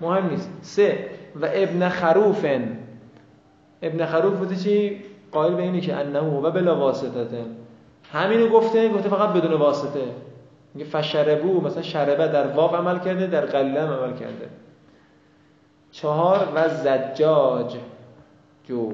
[0.00, 0.50] مهم نیست.
[0.62, 2.78] سه و ابن خروفن.
[3.82, 7.44] ابن خروف بوده چی؟ قائل به اینه که انه و بلا واسطه
[8.12, 10.04] همینو گفته گفته فقط بدون واسطه.
[10.78, 14.48] میگه فشربو مثلا شربه در واو عمل کرده در قلیله عمل کرده.
[15.90, 17.76] چهار و زجاج.
[18.68, 18.92] جو.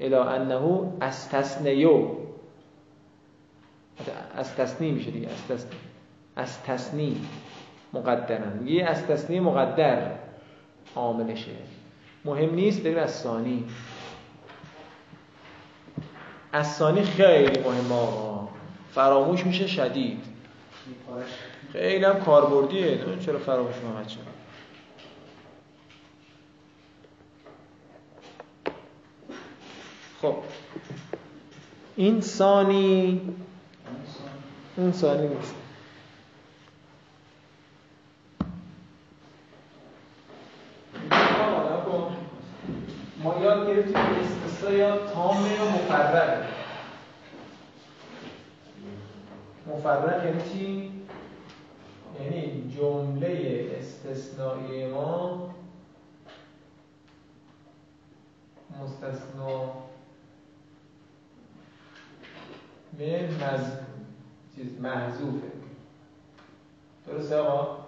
[0.00, 2.06] الا انه استثنیو.
[4.36, 5.28] استثنی میشه دیگه
[6.36, 7.20] استثنی.
[7.92, 8.58] مقدرن.
[8.60, 10.10] میگه استثنی مقدر
[10.96, 11.52] عاملشه.
[12.24, 13.64] مهم نیست بریم از ثانی
[16.52, 18.48] از ثانی خیلی مهم آقا.
[18.94, 20.37] فراموش میشه شدید.
[21.72, 24.20] خیلی هم کاربردیه چرا فراموش محمد شد
[30.22, 30.36] خب.
[31.96, 33.20] این ثانی
[34.76, 35.54] اون ثانی نیست.
[43.24, 46.48] ما یاد گرفتیم استثنا یا تامه یا مفرده
[49.78, 50.92] مفرد یعنی چی؟
[52.20, 55.50] یعنی جمله استثنایی ما
[58.82, 59.72] مستثنا
[62.98, 63.70] من مز...
[64.56, 65.52] چیز محذوفه
[67.06, 67.78] درسته آقا؟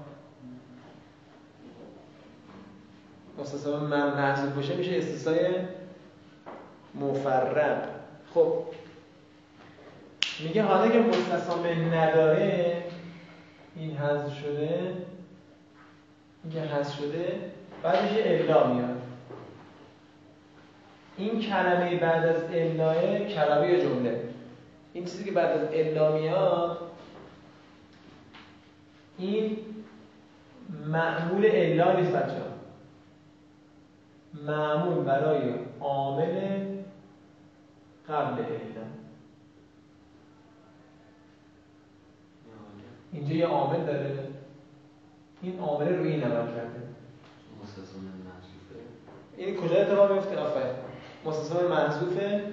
[3.38, 5.54] مستثنا من محذوف باشه میشه استثنای
[6.94, 7.88] مفرد
[8.34, 8.64] خب
[10.42, 12.82] میگه حالا که مستثامن نداره
[13.76, 14.96] این حذف شده
[16.44, 19.02] میگه حذف شده بعدش الا میاد.
[21.16, 24.20] این کلمه بعد از الا کلمه جمله.
[24.92, 26.78] این چیزی که بعد از الا میاد
[29.18, 29.58] این
[30.86, 32.40] معمول الا نیست بچه
[34.46, 36.66] معمول برای عامل
[38.08, 38.99] قبل الا.
[43.12, 44.18] اینجا یه عامل داره.
[45.42, 46.80] این عامل روی این عمل کرده.
[49.36, 50.74] این کجا اتفاق میفته آفرین
[51.24, 52.44] مستثنا محذوفه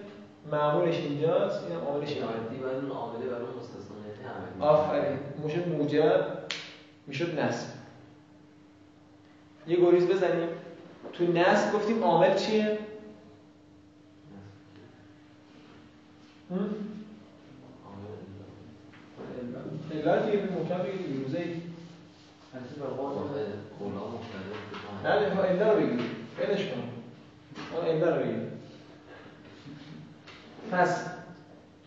[0.52, 5.20] معمولش اینجاست این عاملش اینجاست بعد اون عامله برای مستثنا آفرین.
[5.42, 6.26] موجب موجب
[7.08, 7.68] می‌شد نصب.
[9.68, 10.50] یه گریز بزنیم.
[11.14, 12.80] تو نصب گفتیم عامل چیه؟
[19.98, 21.62] علت دیگه محکم بگید روزه ای.
[25.04, 26.02] نه نه علت رو بگید
[26.38, 26.84] بلش کن.
[27.76, 28.48] اون علت رو بگید
[30.72, 31.06] پس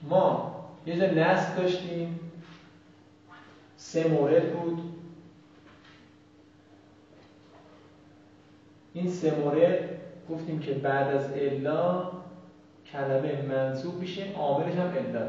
[0.02, 0.54] ما
[0.86, 2.20] یه جا نصب داشتیم.
[3.76, 4.82] سه مورد بود.
[8.92, 9.90] این سه مورد
[10.28, 12.10] گفتیم که بعد از الا
[12.92, 15.26] کلمه منصوب میشه عاملش هم الا.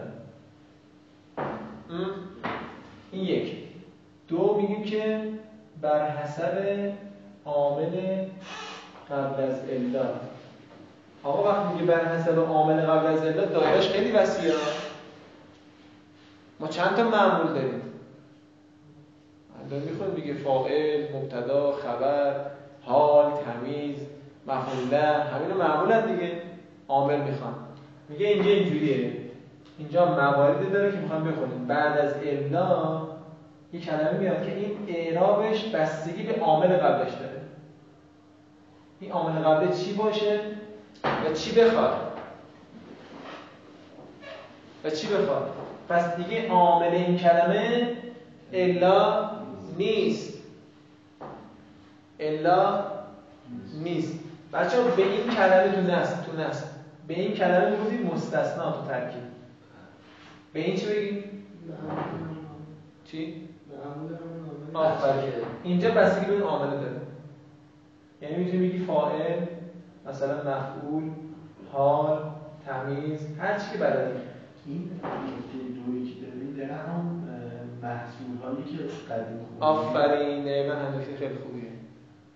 [3.11, 3.57] این یک.
[4.27, 5.29] دو میگیم که
[5.81, 6.91] بر حسب
[7.45, 8.25] عامل
[9.09, 10.05] قبل از الا
[11.23, 14.53] آقا وقتی میگه بر حسب عامل قبل از الا دایرش خیلی وسیعه.
[16.59, 17.81] ما چند تا معمول داریم؟
[19.69, 22.45] داریم می‌خواد میگه فاعل مبتدا خبر
[22.81, 23.95] حال تمیز
[24.47, 26.41] مفعول همین معمولن دیگه.
[26.87, 27.53] عامل می‌خوان.
[28.09, 29.20] میگه اینجا اینجوریه.
[29.81, 31.67] اینجا مواردی داره که می‌خوام بخونیم.
[31.67, 33.01] بعد از الا
[33.73, 37.41] یه کلمه میاد که این اعرابش بستگی به عامل قبلش داره.
[38.99, 40.39] این عامل قبل چی باشه؟
[41.03, 41.93] و چی بخواد؟
[44.83, 45.49] و چی بخواد؟
[45.89, 47.97] پس دیگه عامل این کلمه
[48.53, 49.29] الا
[49.77, 50.33] نیست.
[52.19, 52.83] الا
[53.83, 54.19] نیست.
[54.53, 56.75] بچه به این کلمه تو نست تو نست
[57.07, 59.30] به این کلمه می‌گفتیم مستثنا تو ترکیب.
[60.53, 61.23] به این چی بگیم؟
[63.05, 63.49] چی؟
[64.73, 65.33] آفرین.
[65.63, 67.01] اینجا بستگی به اون عامله داره.
[68.21, 69.45] یعنی می‌تونی بگی فاعل
[70.07, 71.03] مثلا مفعول
[71.71, 72.19] حال
[72.65, 74.19] تمیز هر چی که بلدی.
[74.65, 74.89] این
[75.85, 77.23] دویی که داریم در هم
[77.81, 81.69] محصول هایی که قدیم آفرین دقیقا هم خیلی خوبیه.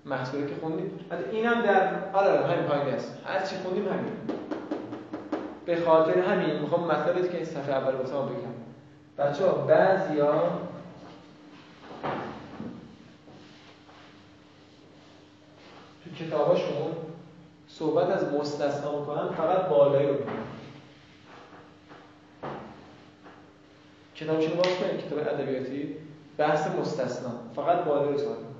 [0.06, 0.92] محصولی که خوندیم.
[1.12, 3.18] حتی اینم در آره همین پایین است.
[3.26, 4.14] هر چی خوندیم همین.
[5.66, 8.56] به خاطر همین می‌خوام مطلبی که این صفحه اول واسه بگم.
[9.18, 10.60] بچه ها بعضیا
[16.04, 16.96] تو کتاباشون
[17.68, 20.32] صحبت از مستثنا می‌کنن فقط بالایی رو میگن
[24.16, 25.96] کتابشون باز کنید کتاب ادبیاتی
[26.38, 27.32] بحث مستثنا.
[27.56, 28.56] فقط بالایی رو صحبت می‌کنن.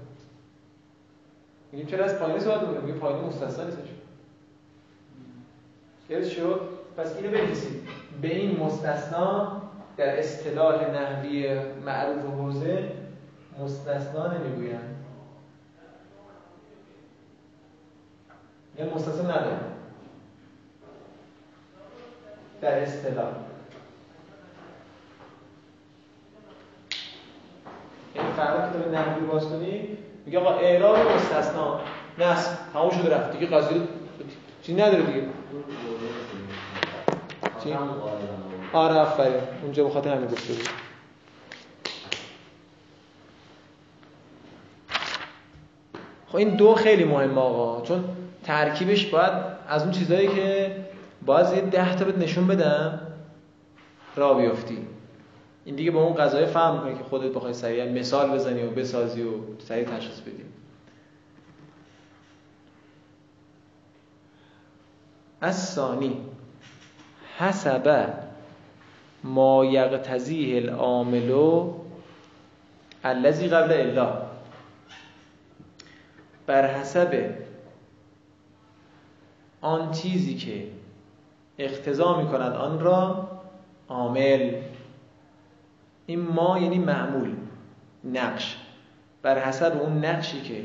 [1.72, 3.90] میگیم چرا از پایین صحبت می‌کنیم؟ میگیم پایین مستثنا نیستش.
[6.10, 7.88] گرفت شد؟ پس اینو بنویسید.
[8.22, 9.62] به این مستثنا
[9.98, 12.92] در اصطلاح نحوی معروف حوزه
[13.60, 14.96] مستثنا نمی‌گویند.
[18.80, 19.58] یعنی مستثنا نداره
[22.62, 23.32] در اصطلاح.
[28.14, 31.80] این فرق که تو نحوی باز کنی میگه آقا اعراب مستثنا
[32.18, 33.32] نصب تموم شده رفت.
[33.32, 33.82] دیگه قضیه
[34.62, 35.22] چی نداره دیگه.
[37.66, 37.74] چی؟
[38.74, 39.42] آره آفرین.
[39.64, 40.70] اونجا بخاطر همین گفته بود.
[46.28, 47.82] خب این دو خیلی مهمه آقا.
[47.82, 48.04] چون
[48.44, 49.34] ترکیبش باید
[49.68, 50.76] از اون چیزایی که
[51.26, 53.00] باز یه ده تا نشون بدم
[54.16, 54.88] را بیفتی.
[55.66, 59.24] این دیگه با اون قضایه فهم کنی که خودت بخوای سریع مثال بزنی و بسازی
[59.24, 60.46] و سریع تشخیص بدی.
[65.42, 66.35] از ثانی.
[67.38, 68.14] حسب
[69.24, 71.32] ما یقتضیه العامل
[73.04, 74.22] الذی قبل الا
[76.48, 77.36] بر حسب
[79.62, 80.68] آن چیزی که
[81.58, 83.30] اقتضا می کند آن را
[83.90, 84.54] عامل.
[86.06, 87.36] این ما یعنی معمول
[88.04, 88.58] نقش.
[89.22, 90.64] بر حسب اون نقشی که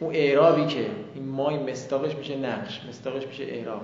[0.00, 3.82] اون اعرابی که این مای مستاقش میشه نقش مستاقش میشه اعراب.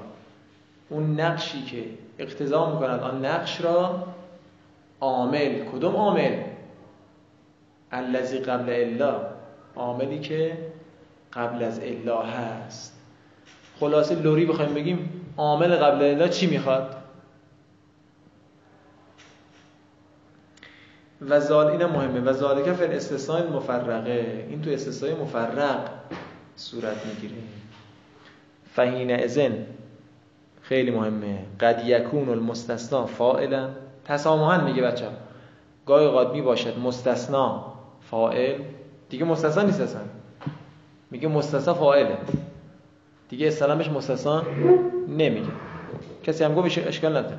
[0.89, 1.85] اون نقشی که
[2.19, 4.05] اقتضا می‌کند آن نقش را
[5.01, 5.65] عامل.
[5.65, 6.43] کدوم عامل؟
[7.93, 9.21] الذی قبل الا.
[9.77, 10.59] عاملی که
[11.33, 13.01] قبل از الا هست.
[13.81, 16.97] خلاصه لوری بخوایم بگیم عامل قبل الا چی می‌خواد؟
[21.21, 22.21] و زال اینم مهمه.
[22.21, 25.91] و ذالک فر استثناء مفرقه این تو استثناء مفرق
[26.57, 27.43] صورت می‌گیره.
[28.75, 29.67] فهین ازن
[30.69, 31.39] خیلی مهمه.
[31.61, 33.69] قد یکون المستثنا فاعلا.
[34.05, 35.07] تسامحا میگه بچه
[35.87, 37.65] گاهی اوقات می باشد مستثنا
[38.11, 38.59] فاعل.
[39.09, 40.01] دیگه مستثنا نیست اصلا.
[41.11, 42.19] میگه مستثنا فاعله.
[43.29, 44.43] دیگه استلامش مستثنا
[45.09, 45.49] نمیگه.
[46.23, 47.39] کسی هم گفت اشکال نداره.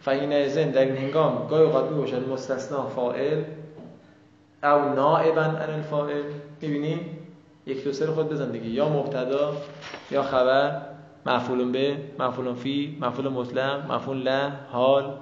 [0.00, 3.42] فهین ازن در این هنگام گاهی اوقات می باشد مستثنا فاعل
[4.62, 6.22] او نائبا عن الفاعل.
[6.60, 7.00] می‌بینی؟
[7.66, 8.68] یک دو سر خود بزن دیگه.
[8.68, 9.56] یا مبتدا
[10.10, 10.91] یا خبر.
[11.26, 15.16] مفعول به مفعول فی مفعول مطلق مفعول له حال.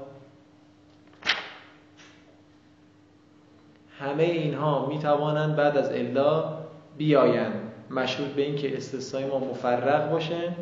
[3.99, 6.59] همه اینها می توانند بعد از الا
[6.97, 10.53] بیایند مشهور به این که استثنای ما مفرق باشه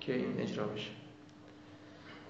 [0.00, 0.90] که این اجرا بشه.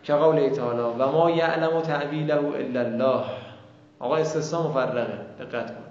[0.03, 3.25] که قول تعالی و ما یعلم تعبیله الا الله.
[3.99, 5.88] آقا استثنا مفرقه دقت کن.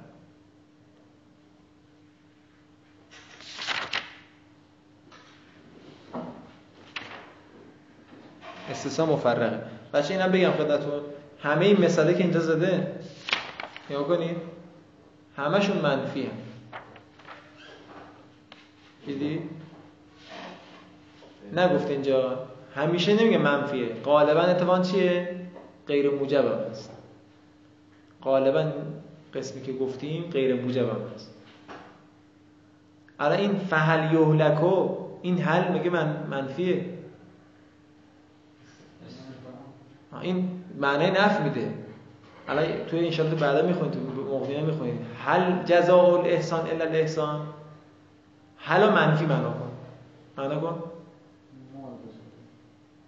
[8.88, 9.60] استثنا مفرقه
[9.94, 11.02] بچه اینم بگم خدمتتون
[11.44, 12.92] همه این مثاله که اینجا زده
[13.90, 14.38] نگاه کنید
[15.38, 16.32] همشون منفی هم.
[19.06, 19.40] دیدی؟
[21.56, 25.36] نگفت اینجا همیشه نمیگه منفیه غالبا اتفاقا چیه؟
[25.88, 26.92] غیر موجب هم هست
[28.24, 28.72] غالبا
[29.34, 31.34] قسمی که گفتیم غیر موجب هم هست
[33.20, 34.90] الان این فهل یهلکو
[35.22, 36.97] این حل میگه من منفیه
[40.22, 40.50] این
[40.80, 41.74] معنی نف میده.
[42.48, 47.42] الان توی انشالله بعدا می‌خونید تو مغنیه می‌خونید هل جزاء الاحسان الا الاحسان.
[48.58, 49.72] حل منفی معنا کن.
[50.38, 50.84] معنا کن.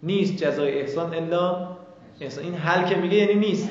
[0.03, 1.67] نیست جزای احسان الا
[2.19, 2.43] احسان.
[2.43, 3.69] این حل که میگه یعنی نیست.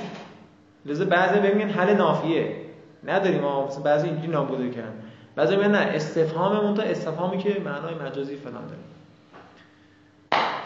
[0.86, 2.56] لذا بعضی ببینن حل نافیه.
[3.04, 4.94] نداریم ما مثلا بعضی اینجوری نابوده کردن.
[5.36, 8.97] بعضی میگن نه استفهاممون تا استفهامی که معنای مجازی فلان داره.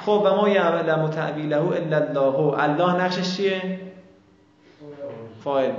[0.07, 2.63] خب و ما یعلم تعبیله الا الله.
[2.63, 3.81] الله نقشش چیه؟
[5.45, 5.73] فاعل.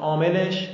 [0.00, 0.70] عاملش؟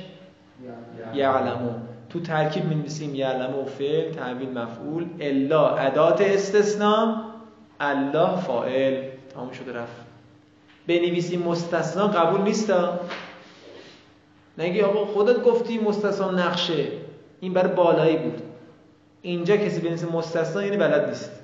[1.13, 1.69] یعلمو
[2.09, 5.05] تو ترکیب می‌نویسیم یعلمو فعل تعبیل مفعول.
[5.19, 5.75] الا.
[5.75, 7.15] ادات استثناء
[7.79, 9.03] الله فاعل.
[9.33, 9.95] تمام شده رفت.
[10.87, 12.99] بنویسیم مستثنا قبول نیستا؟
[14.57, 16.87] نگی آقا خودت گفتی مستثنا نقشه.
[17.39, 18.41] این برای بالایی بود.
[19.21, 21.38] اینجا کسی بنویسه مستثنا یعنی بلد نیست.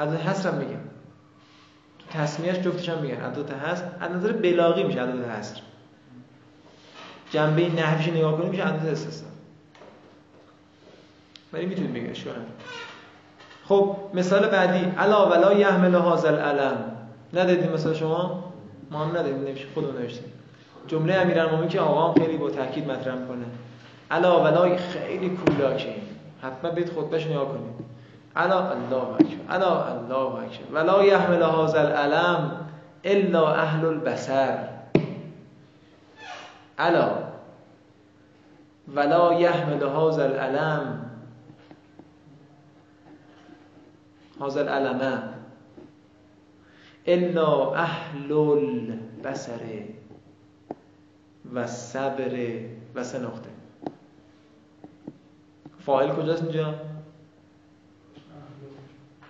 [0.00, 0.70] از حسر هم میگم.
[1.98, 3.14] تو تصمیهش جفتش هم میگن.
[3.14, 3.84] عدد هست.
[4.00, 5.60] از نظر بلاغی میشه عدد حسر
[7.30, 9.28] جنبه نحویش نگاه کنیم میشه عدد استثنا.
[11.52, 12.34] ولی می‌تونید بگه اشکال
[13.64, 14.92] خب مثال بعدی.
[14.98, 16.84] الا ولا یحمل هذا العلم.
[17.34, 18.52] ندیدیم مثال شما؟
[18.90, 19.66] ما هم ندیدیم نمیشه.
[19.74, 20.32] خودمون نوشتیم.
[20.88, 23.44] جمله امیرالمومنین که آقا خیلی با تاکید مطرح می‌کنه.
[24.10, 25.94] الا ولا خیلی کولاکه.
[26.42, 27.90] حتما بیت خطبهش نگاه کنید.
[28.36, 32.42] ألا الله اکبر ألا الله اکبر ولا يحمل هذا العلم
[33.06, 34.56] إلا أهل البصر.
[36.80, 37.30] ألا.
[38.94, 41.10] ولا يحمل هذا العلم
[44.40, 45.34] هذا العلم
[47.08, 49.62] إلا أهل البصر
[51.54, 52.34] و صبر
[52.96, 53.50] و سه نقطه
[55.86, 56.74] فاعل کجاست اینجا؟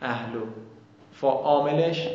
[0.03, 0.40] اهلو
[1.12, 2.09] فا عاملش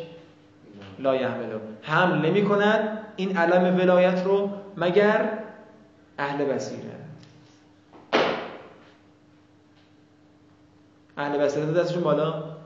[0.98, 5.38] لا یحملو حمل نمی کند این علم ولایت رو مگر
[6.18, 6.96] اهل بصیره.
[11.16, 12.56] اهل بصیره دستشون بالا.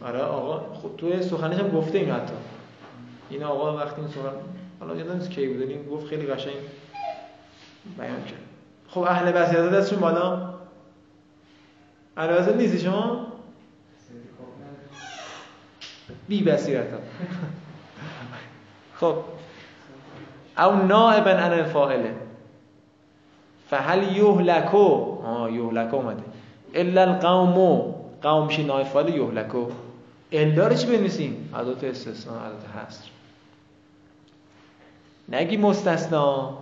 [0.00, 2.34] آره آقا خود توی سخنش هم گفته این حتی.
[3.30, 4.34] این آقا وقتی این سخن
[4.80, 6.54] حالا یادم نیست کی بود این گفت خیلی قشنگ
[7.98, 8.51] بیان کرد.
[8.94, 10.54] خب اهل بصیرت دستشون بالا؟
[12.16, 13.26] اهل بصیرت نیستی شما؟
[16.28, 16.86] بی بصیرت
[19.00, 19.14] خب.
[20.58, 22.14] او نائبا عن الفاعله
[23.70, 26.22] فهل یهلکو؟ آه یهلکو اومده.
[26.74, 27.94] الا القوم.
[28.22, 29.66] قوم شی نائب فاعل یهلکو.
[30.32, 33.10] الا رو چی بنویسیم؟ عدات استثناء عدات حصر.
[35.28, 36.61] نگی مستثنا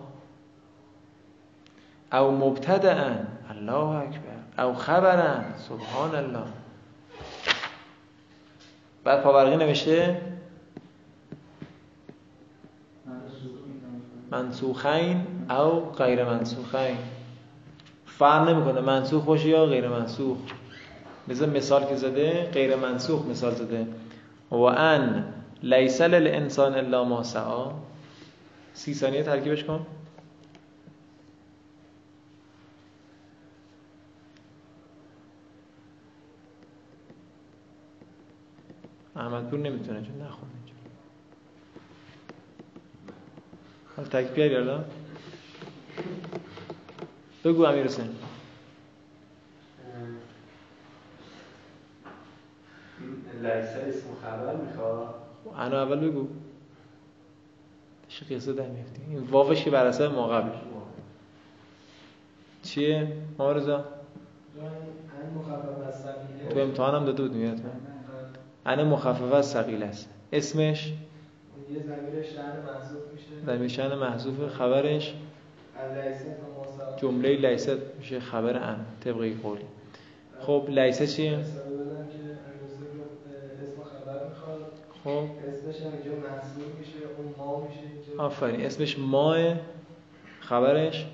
[2.12, 3.16] او مبتدعا
[3.50, 4.64] الله اکبر.
[4.64, 5.34] او خبرا
[5.68, 6.46] سبحان الله.
[9.04, 10.20] بعد پاورقی نوشته؟
[14.30, 16.96] منسوخین او غیر منسوخین.
[18.06, 20.38] فرق نمی‌کنه منسوخ باشه یا غیر منسوخ.
[21.28, 23.86] مثل مثال که زده غیر منسوخ مثال زده.
[24.50, 25.24] و ان
[25.62, 27.70] لیس للانسان الا ما سعی.
[28.74, 29.86] سی ثانیه ترکیبش کن.
[39.20, 40.50] احمد پور نمی‌تونه چون نخونه
[43.96, 44.84] حالا تک بیاری حالا؟
[47.44, 48.16] بگو امیر حسین.
[53.42, 55.14] لیسه اسم خبر می‌خواد؟
[55.56, 56.28] انا اول بگو.
[58.08, 60.50] چه قصه در میفتی این واوش که بر اثر ما قبل
[62.62, 63.84] چیه مارزا
[66.50, 67.60] تو امتحانم داده بود میاد
[68.66, 70.08] انا مخفف از ثقیل است.
[70.32, 70.92] اسمش؟
[71.70, 73.68] یه زمیر شأن محذوف میشه.
[73.68, 75.14] شأن محذوف خبرش؟
[76.96, 79.64] جمله لیست میشه خبر ان طبقی قولی.
[80.40, 81.54] خب لیسه چیه؟ اسم
[83.82, 84.72] خبر می‌خواد.
[85.04, 85.24] خب.
[85.48, 86.12] اسمش اینجا
[86.78, 88.60] میشه اون ما میشه آفرین.
[88.60, 89.54] اسمش ماه
[90.40, 91.06] خبرش؟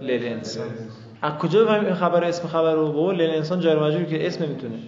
[0.00, 0.66] لیل انسان.
[1.22, 4.78] از کجا بفهمیم خبر اسم خبر رو؟ بابا لیل انسان جار مجرور که اسم می‌تونه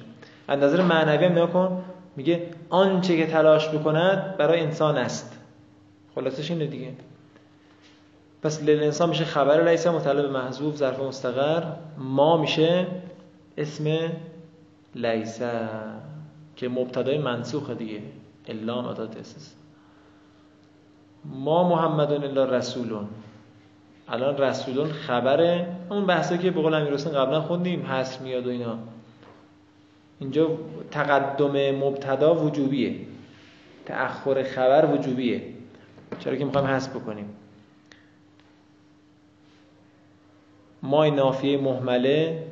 [0.48, 1.84] از نظر معنوی هم کن
[2.16, 5.38] میگه آنچه که تلاش بکند برای انسان است.
[6.14, 6.92] خلاصش اینه دیگه.
[8.42, 11.62] پس لیل انسان میشه خبر لیسه مطلب محذوف ظرف مستقر.
[11.98, 12.86] ما میشه
[13.58, 13.98] اسم
[14.94, 15.68] لیسه
[16.56, 18.02] که مبتدای منسوخ دیگه.
[18.48, 19.54] الا مداد اساس
[21.24, 23.08] ما محمدون الا رسولون.
[24.08, 25.76] الان رسولون خبره.
[25.90, 28.78] اون بحثی که به قول امیرحسین قبلا خوندیم حصر میاد و اینا.
[30.22, 30.48] اینجا
[30.90, 32.94] تقدم مبتدا وجوبیه.
[33.86, 35.42] تأخر خبر وجوبیه.
[36.18, 37.36] چرا که می‌خوایم حذف بکنیم.
[40.82, 42.46] ما نافیه محمله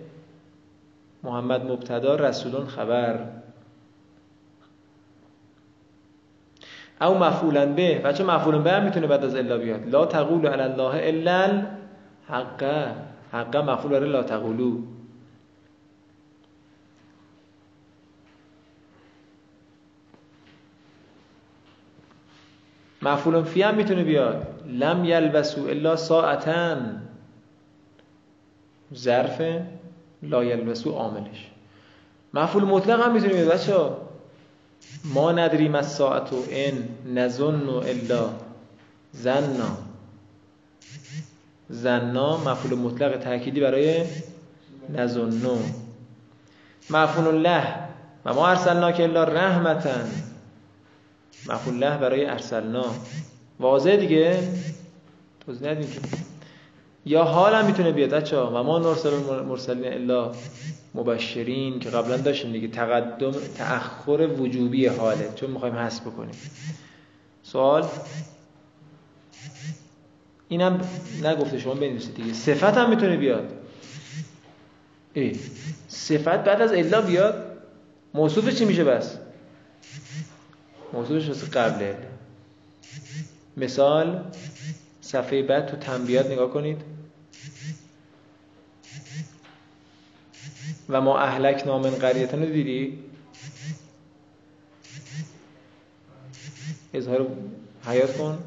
[1.22, 3.18] محمد مبتدا رسولون خبر.
[7.00, 7.98] او مفعولا به.
[7.98, 9.88] بچه مفعولا به هم می‌تونه بعد از الا بیاد.
[9.88, 11.66] لا تقولو علی الله الا
[12.28, 12.64] حق
[13.32, 14.78] حق مفعول برای لا تقولو
[23.02, 24.46] مفعول فی هم می‌تونه بیاد.
[24.66, 27.02] لم یلبسو الا ساعتن
[28.94, 29.42] ظرف
[30.22, 31.50] لا یلبسو عاملش.
[32.34, 33.90] مفعول مطلق هم می‌تونه بیاد بچه
[35.04, 38.30] ما ندریم از ساعت و ان نظن الا.
[39.12, 39.76] زنا.
[41.68, 44.04] زنا مفعول مطلق تأکیدی برای
[44.88, 45.58] نظنو
[46.90, 47.74] مفعول له.
[48.24, 50.29] و ما ارسلنا که الا رحمتن
[51.46, 52.94] مفعول برای ارسلنا.
[53.60, 54.48] واضح دیگه؟
[55.46, 56.00] توضیح ندیم که.
[57.06, 59.10] یا حال هم می‌تونه بیاد بچه و ما نرسل
[59.44, 60.32] مرسلین الا
[60.94, 62.68] مبشرین که قبلا داشتیم دیگه.
[62.68, 65.32] تقدم تأخر وجوبی حاله.
[65.34, 66.34] چون می‌خوایم حذف بکنیم.
[67.42, 67.88] سوال؟
[70.48, 70.80] اینم
[71.24, 72.32] نگفته شما بنویسید دیگه.
[72.32, 73.52] صفت هم می‌تونه بیاد.
[75.14, 75.32] ای.
[75.88, 77.46] صفت بعد از الا بیاد؟
[78.14, 79.16] موصوف چی میشه بس؟
[80.92, 81.94] موصوفش واسه قبل
[83.56, 84.24] مثال
[85.00, 86.82] صفحه بعد تو تنبیات نگاه کنید.
[90.88, 92.98] و ما اهلک نامن قریتن رو دیدی؟
[96.94, 97.26] اظهار
[97.86, 98.38] حیات کن.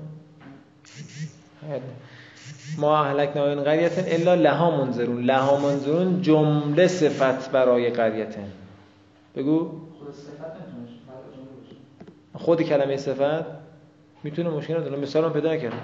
[2.78, 5.24] ما اهلک نامن قریتن الا لها منظرون.
[5.24, 8.52] لها منظرون جمله صفت برای قریتن
[9.36, 9.70] بگو.
[10.00, 10.14] خود
[12.46, 13.46] کلمه صفت
[14.24, 14.98] می‌تونه مشکل نداره.
[14.98, 15.78] مثال هم پیدا نکردم.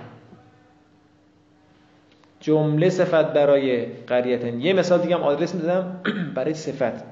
[2.40, 6.02] جمله صفت برای قریتن یه مثال دیگه هم آدرس می‌دادم.
[6.36, 7.04] برای صفت.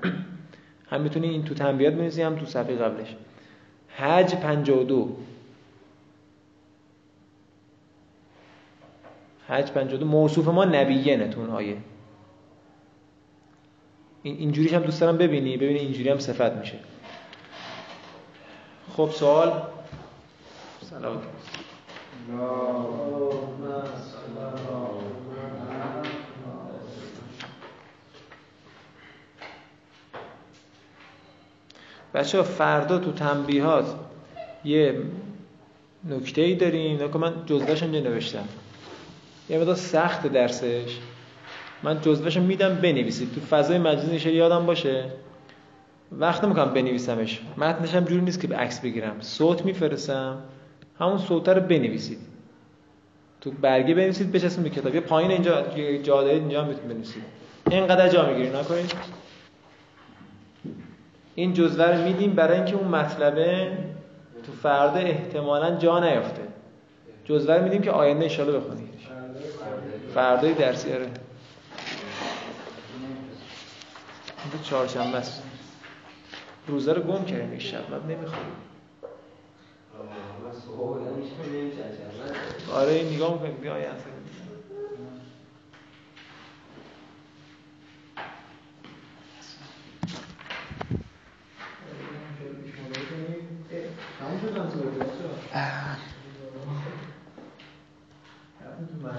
[0.92, 3.16] هم می‌تونی این تو تنبیات بنویسی هم تو صفحه قبلش.
[3.90, 5.18] حج 52
[9.48, 11.78] حج 52 موصوف ما نبیینه تو اون آیه.
[14.24, 15.58] این اینجوریش هم دوست دارم ببینی.
[15.58, 16.78] ببینی اینجوری هم صفت میشه.
[18.98, 19.62] خب سوال؟
[20.90, 21.22] سلام.
[32.14, 33.96] بچه فردا تو تنبیهات
[34.66, 35.02] یه
[36.10, 38.48] نکته ای داریم نکه من جزوهش اینجا نوشتم
[39.50, 40.98] یه مدار سخت درسش.
[41.84, 43.36] من جزوهش میدم بنویسید.
[43.36, 45.12] تو فضای مجازی یادم باشه.
[46.12, 47.42] وقت نمی‌کنم بنویسمش.
[47.58, 49.22] متنش هم جوری نیست که به عکس بگیرم.
[49.22, 50.38] صوت میفرستم.
[51.00, 52.20] همون صوت رو بنویسید.
[53.42, 54.96] تو برگه بنویسید بچسبید به کتاب.
[54.96, 55.62] یه پایین اینجا
[55.98, 57.24] جا دارید اینجا هم می‌تونید بنویسید.
[57.72, 58.94] اینقدر جا می‌گیری نکنید
[61.36, 63.78] این جزوه رو میدیم برای اینکه اون مطلبه
[64.46, 66.42] تو فردا احتمالا جا نیافته.
[67.26, 68.90] جزوه رو میدیم که آینده انشالله بخونید
[70.14, 71.08] فردای درسی آره.
[74.64, 75.44] چهارشنبه است.
[76.68, 78.46] روزه رو گم کردیم یک شب من نمی‌خوام
[82.74, 83.58] آره نگاه می‌کنیم.
[83.62, 83.78] بیا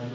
[0.02, 0.08] you.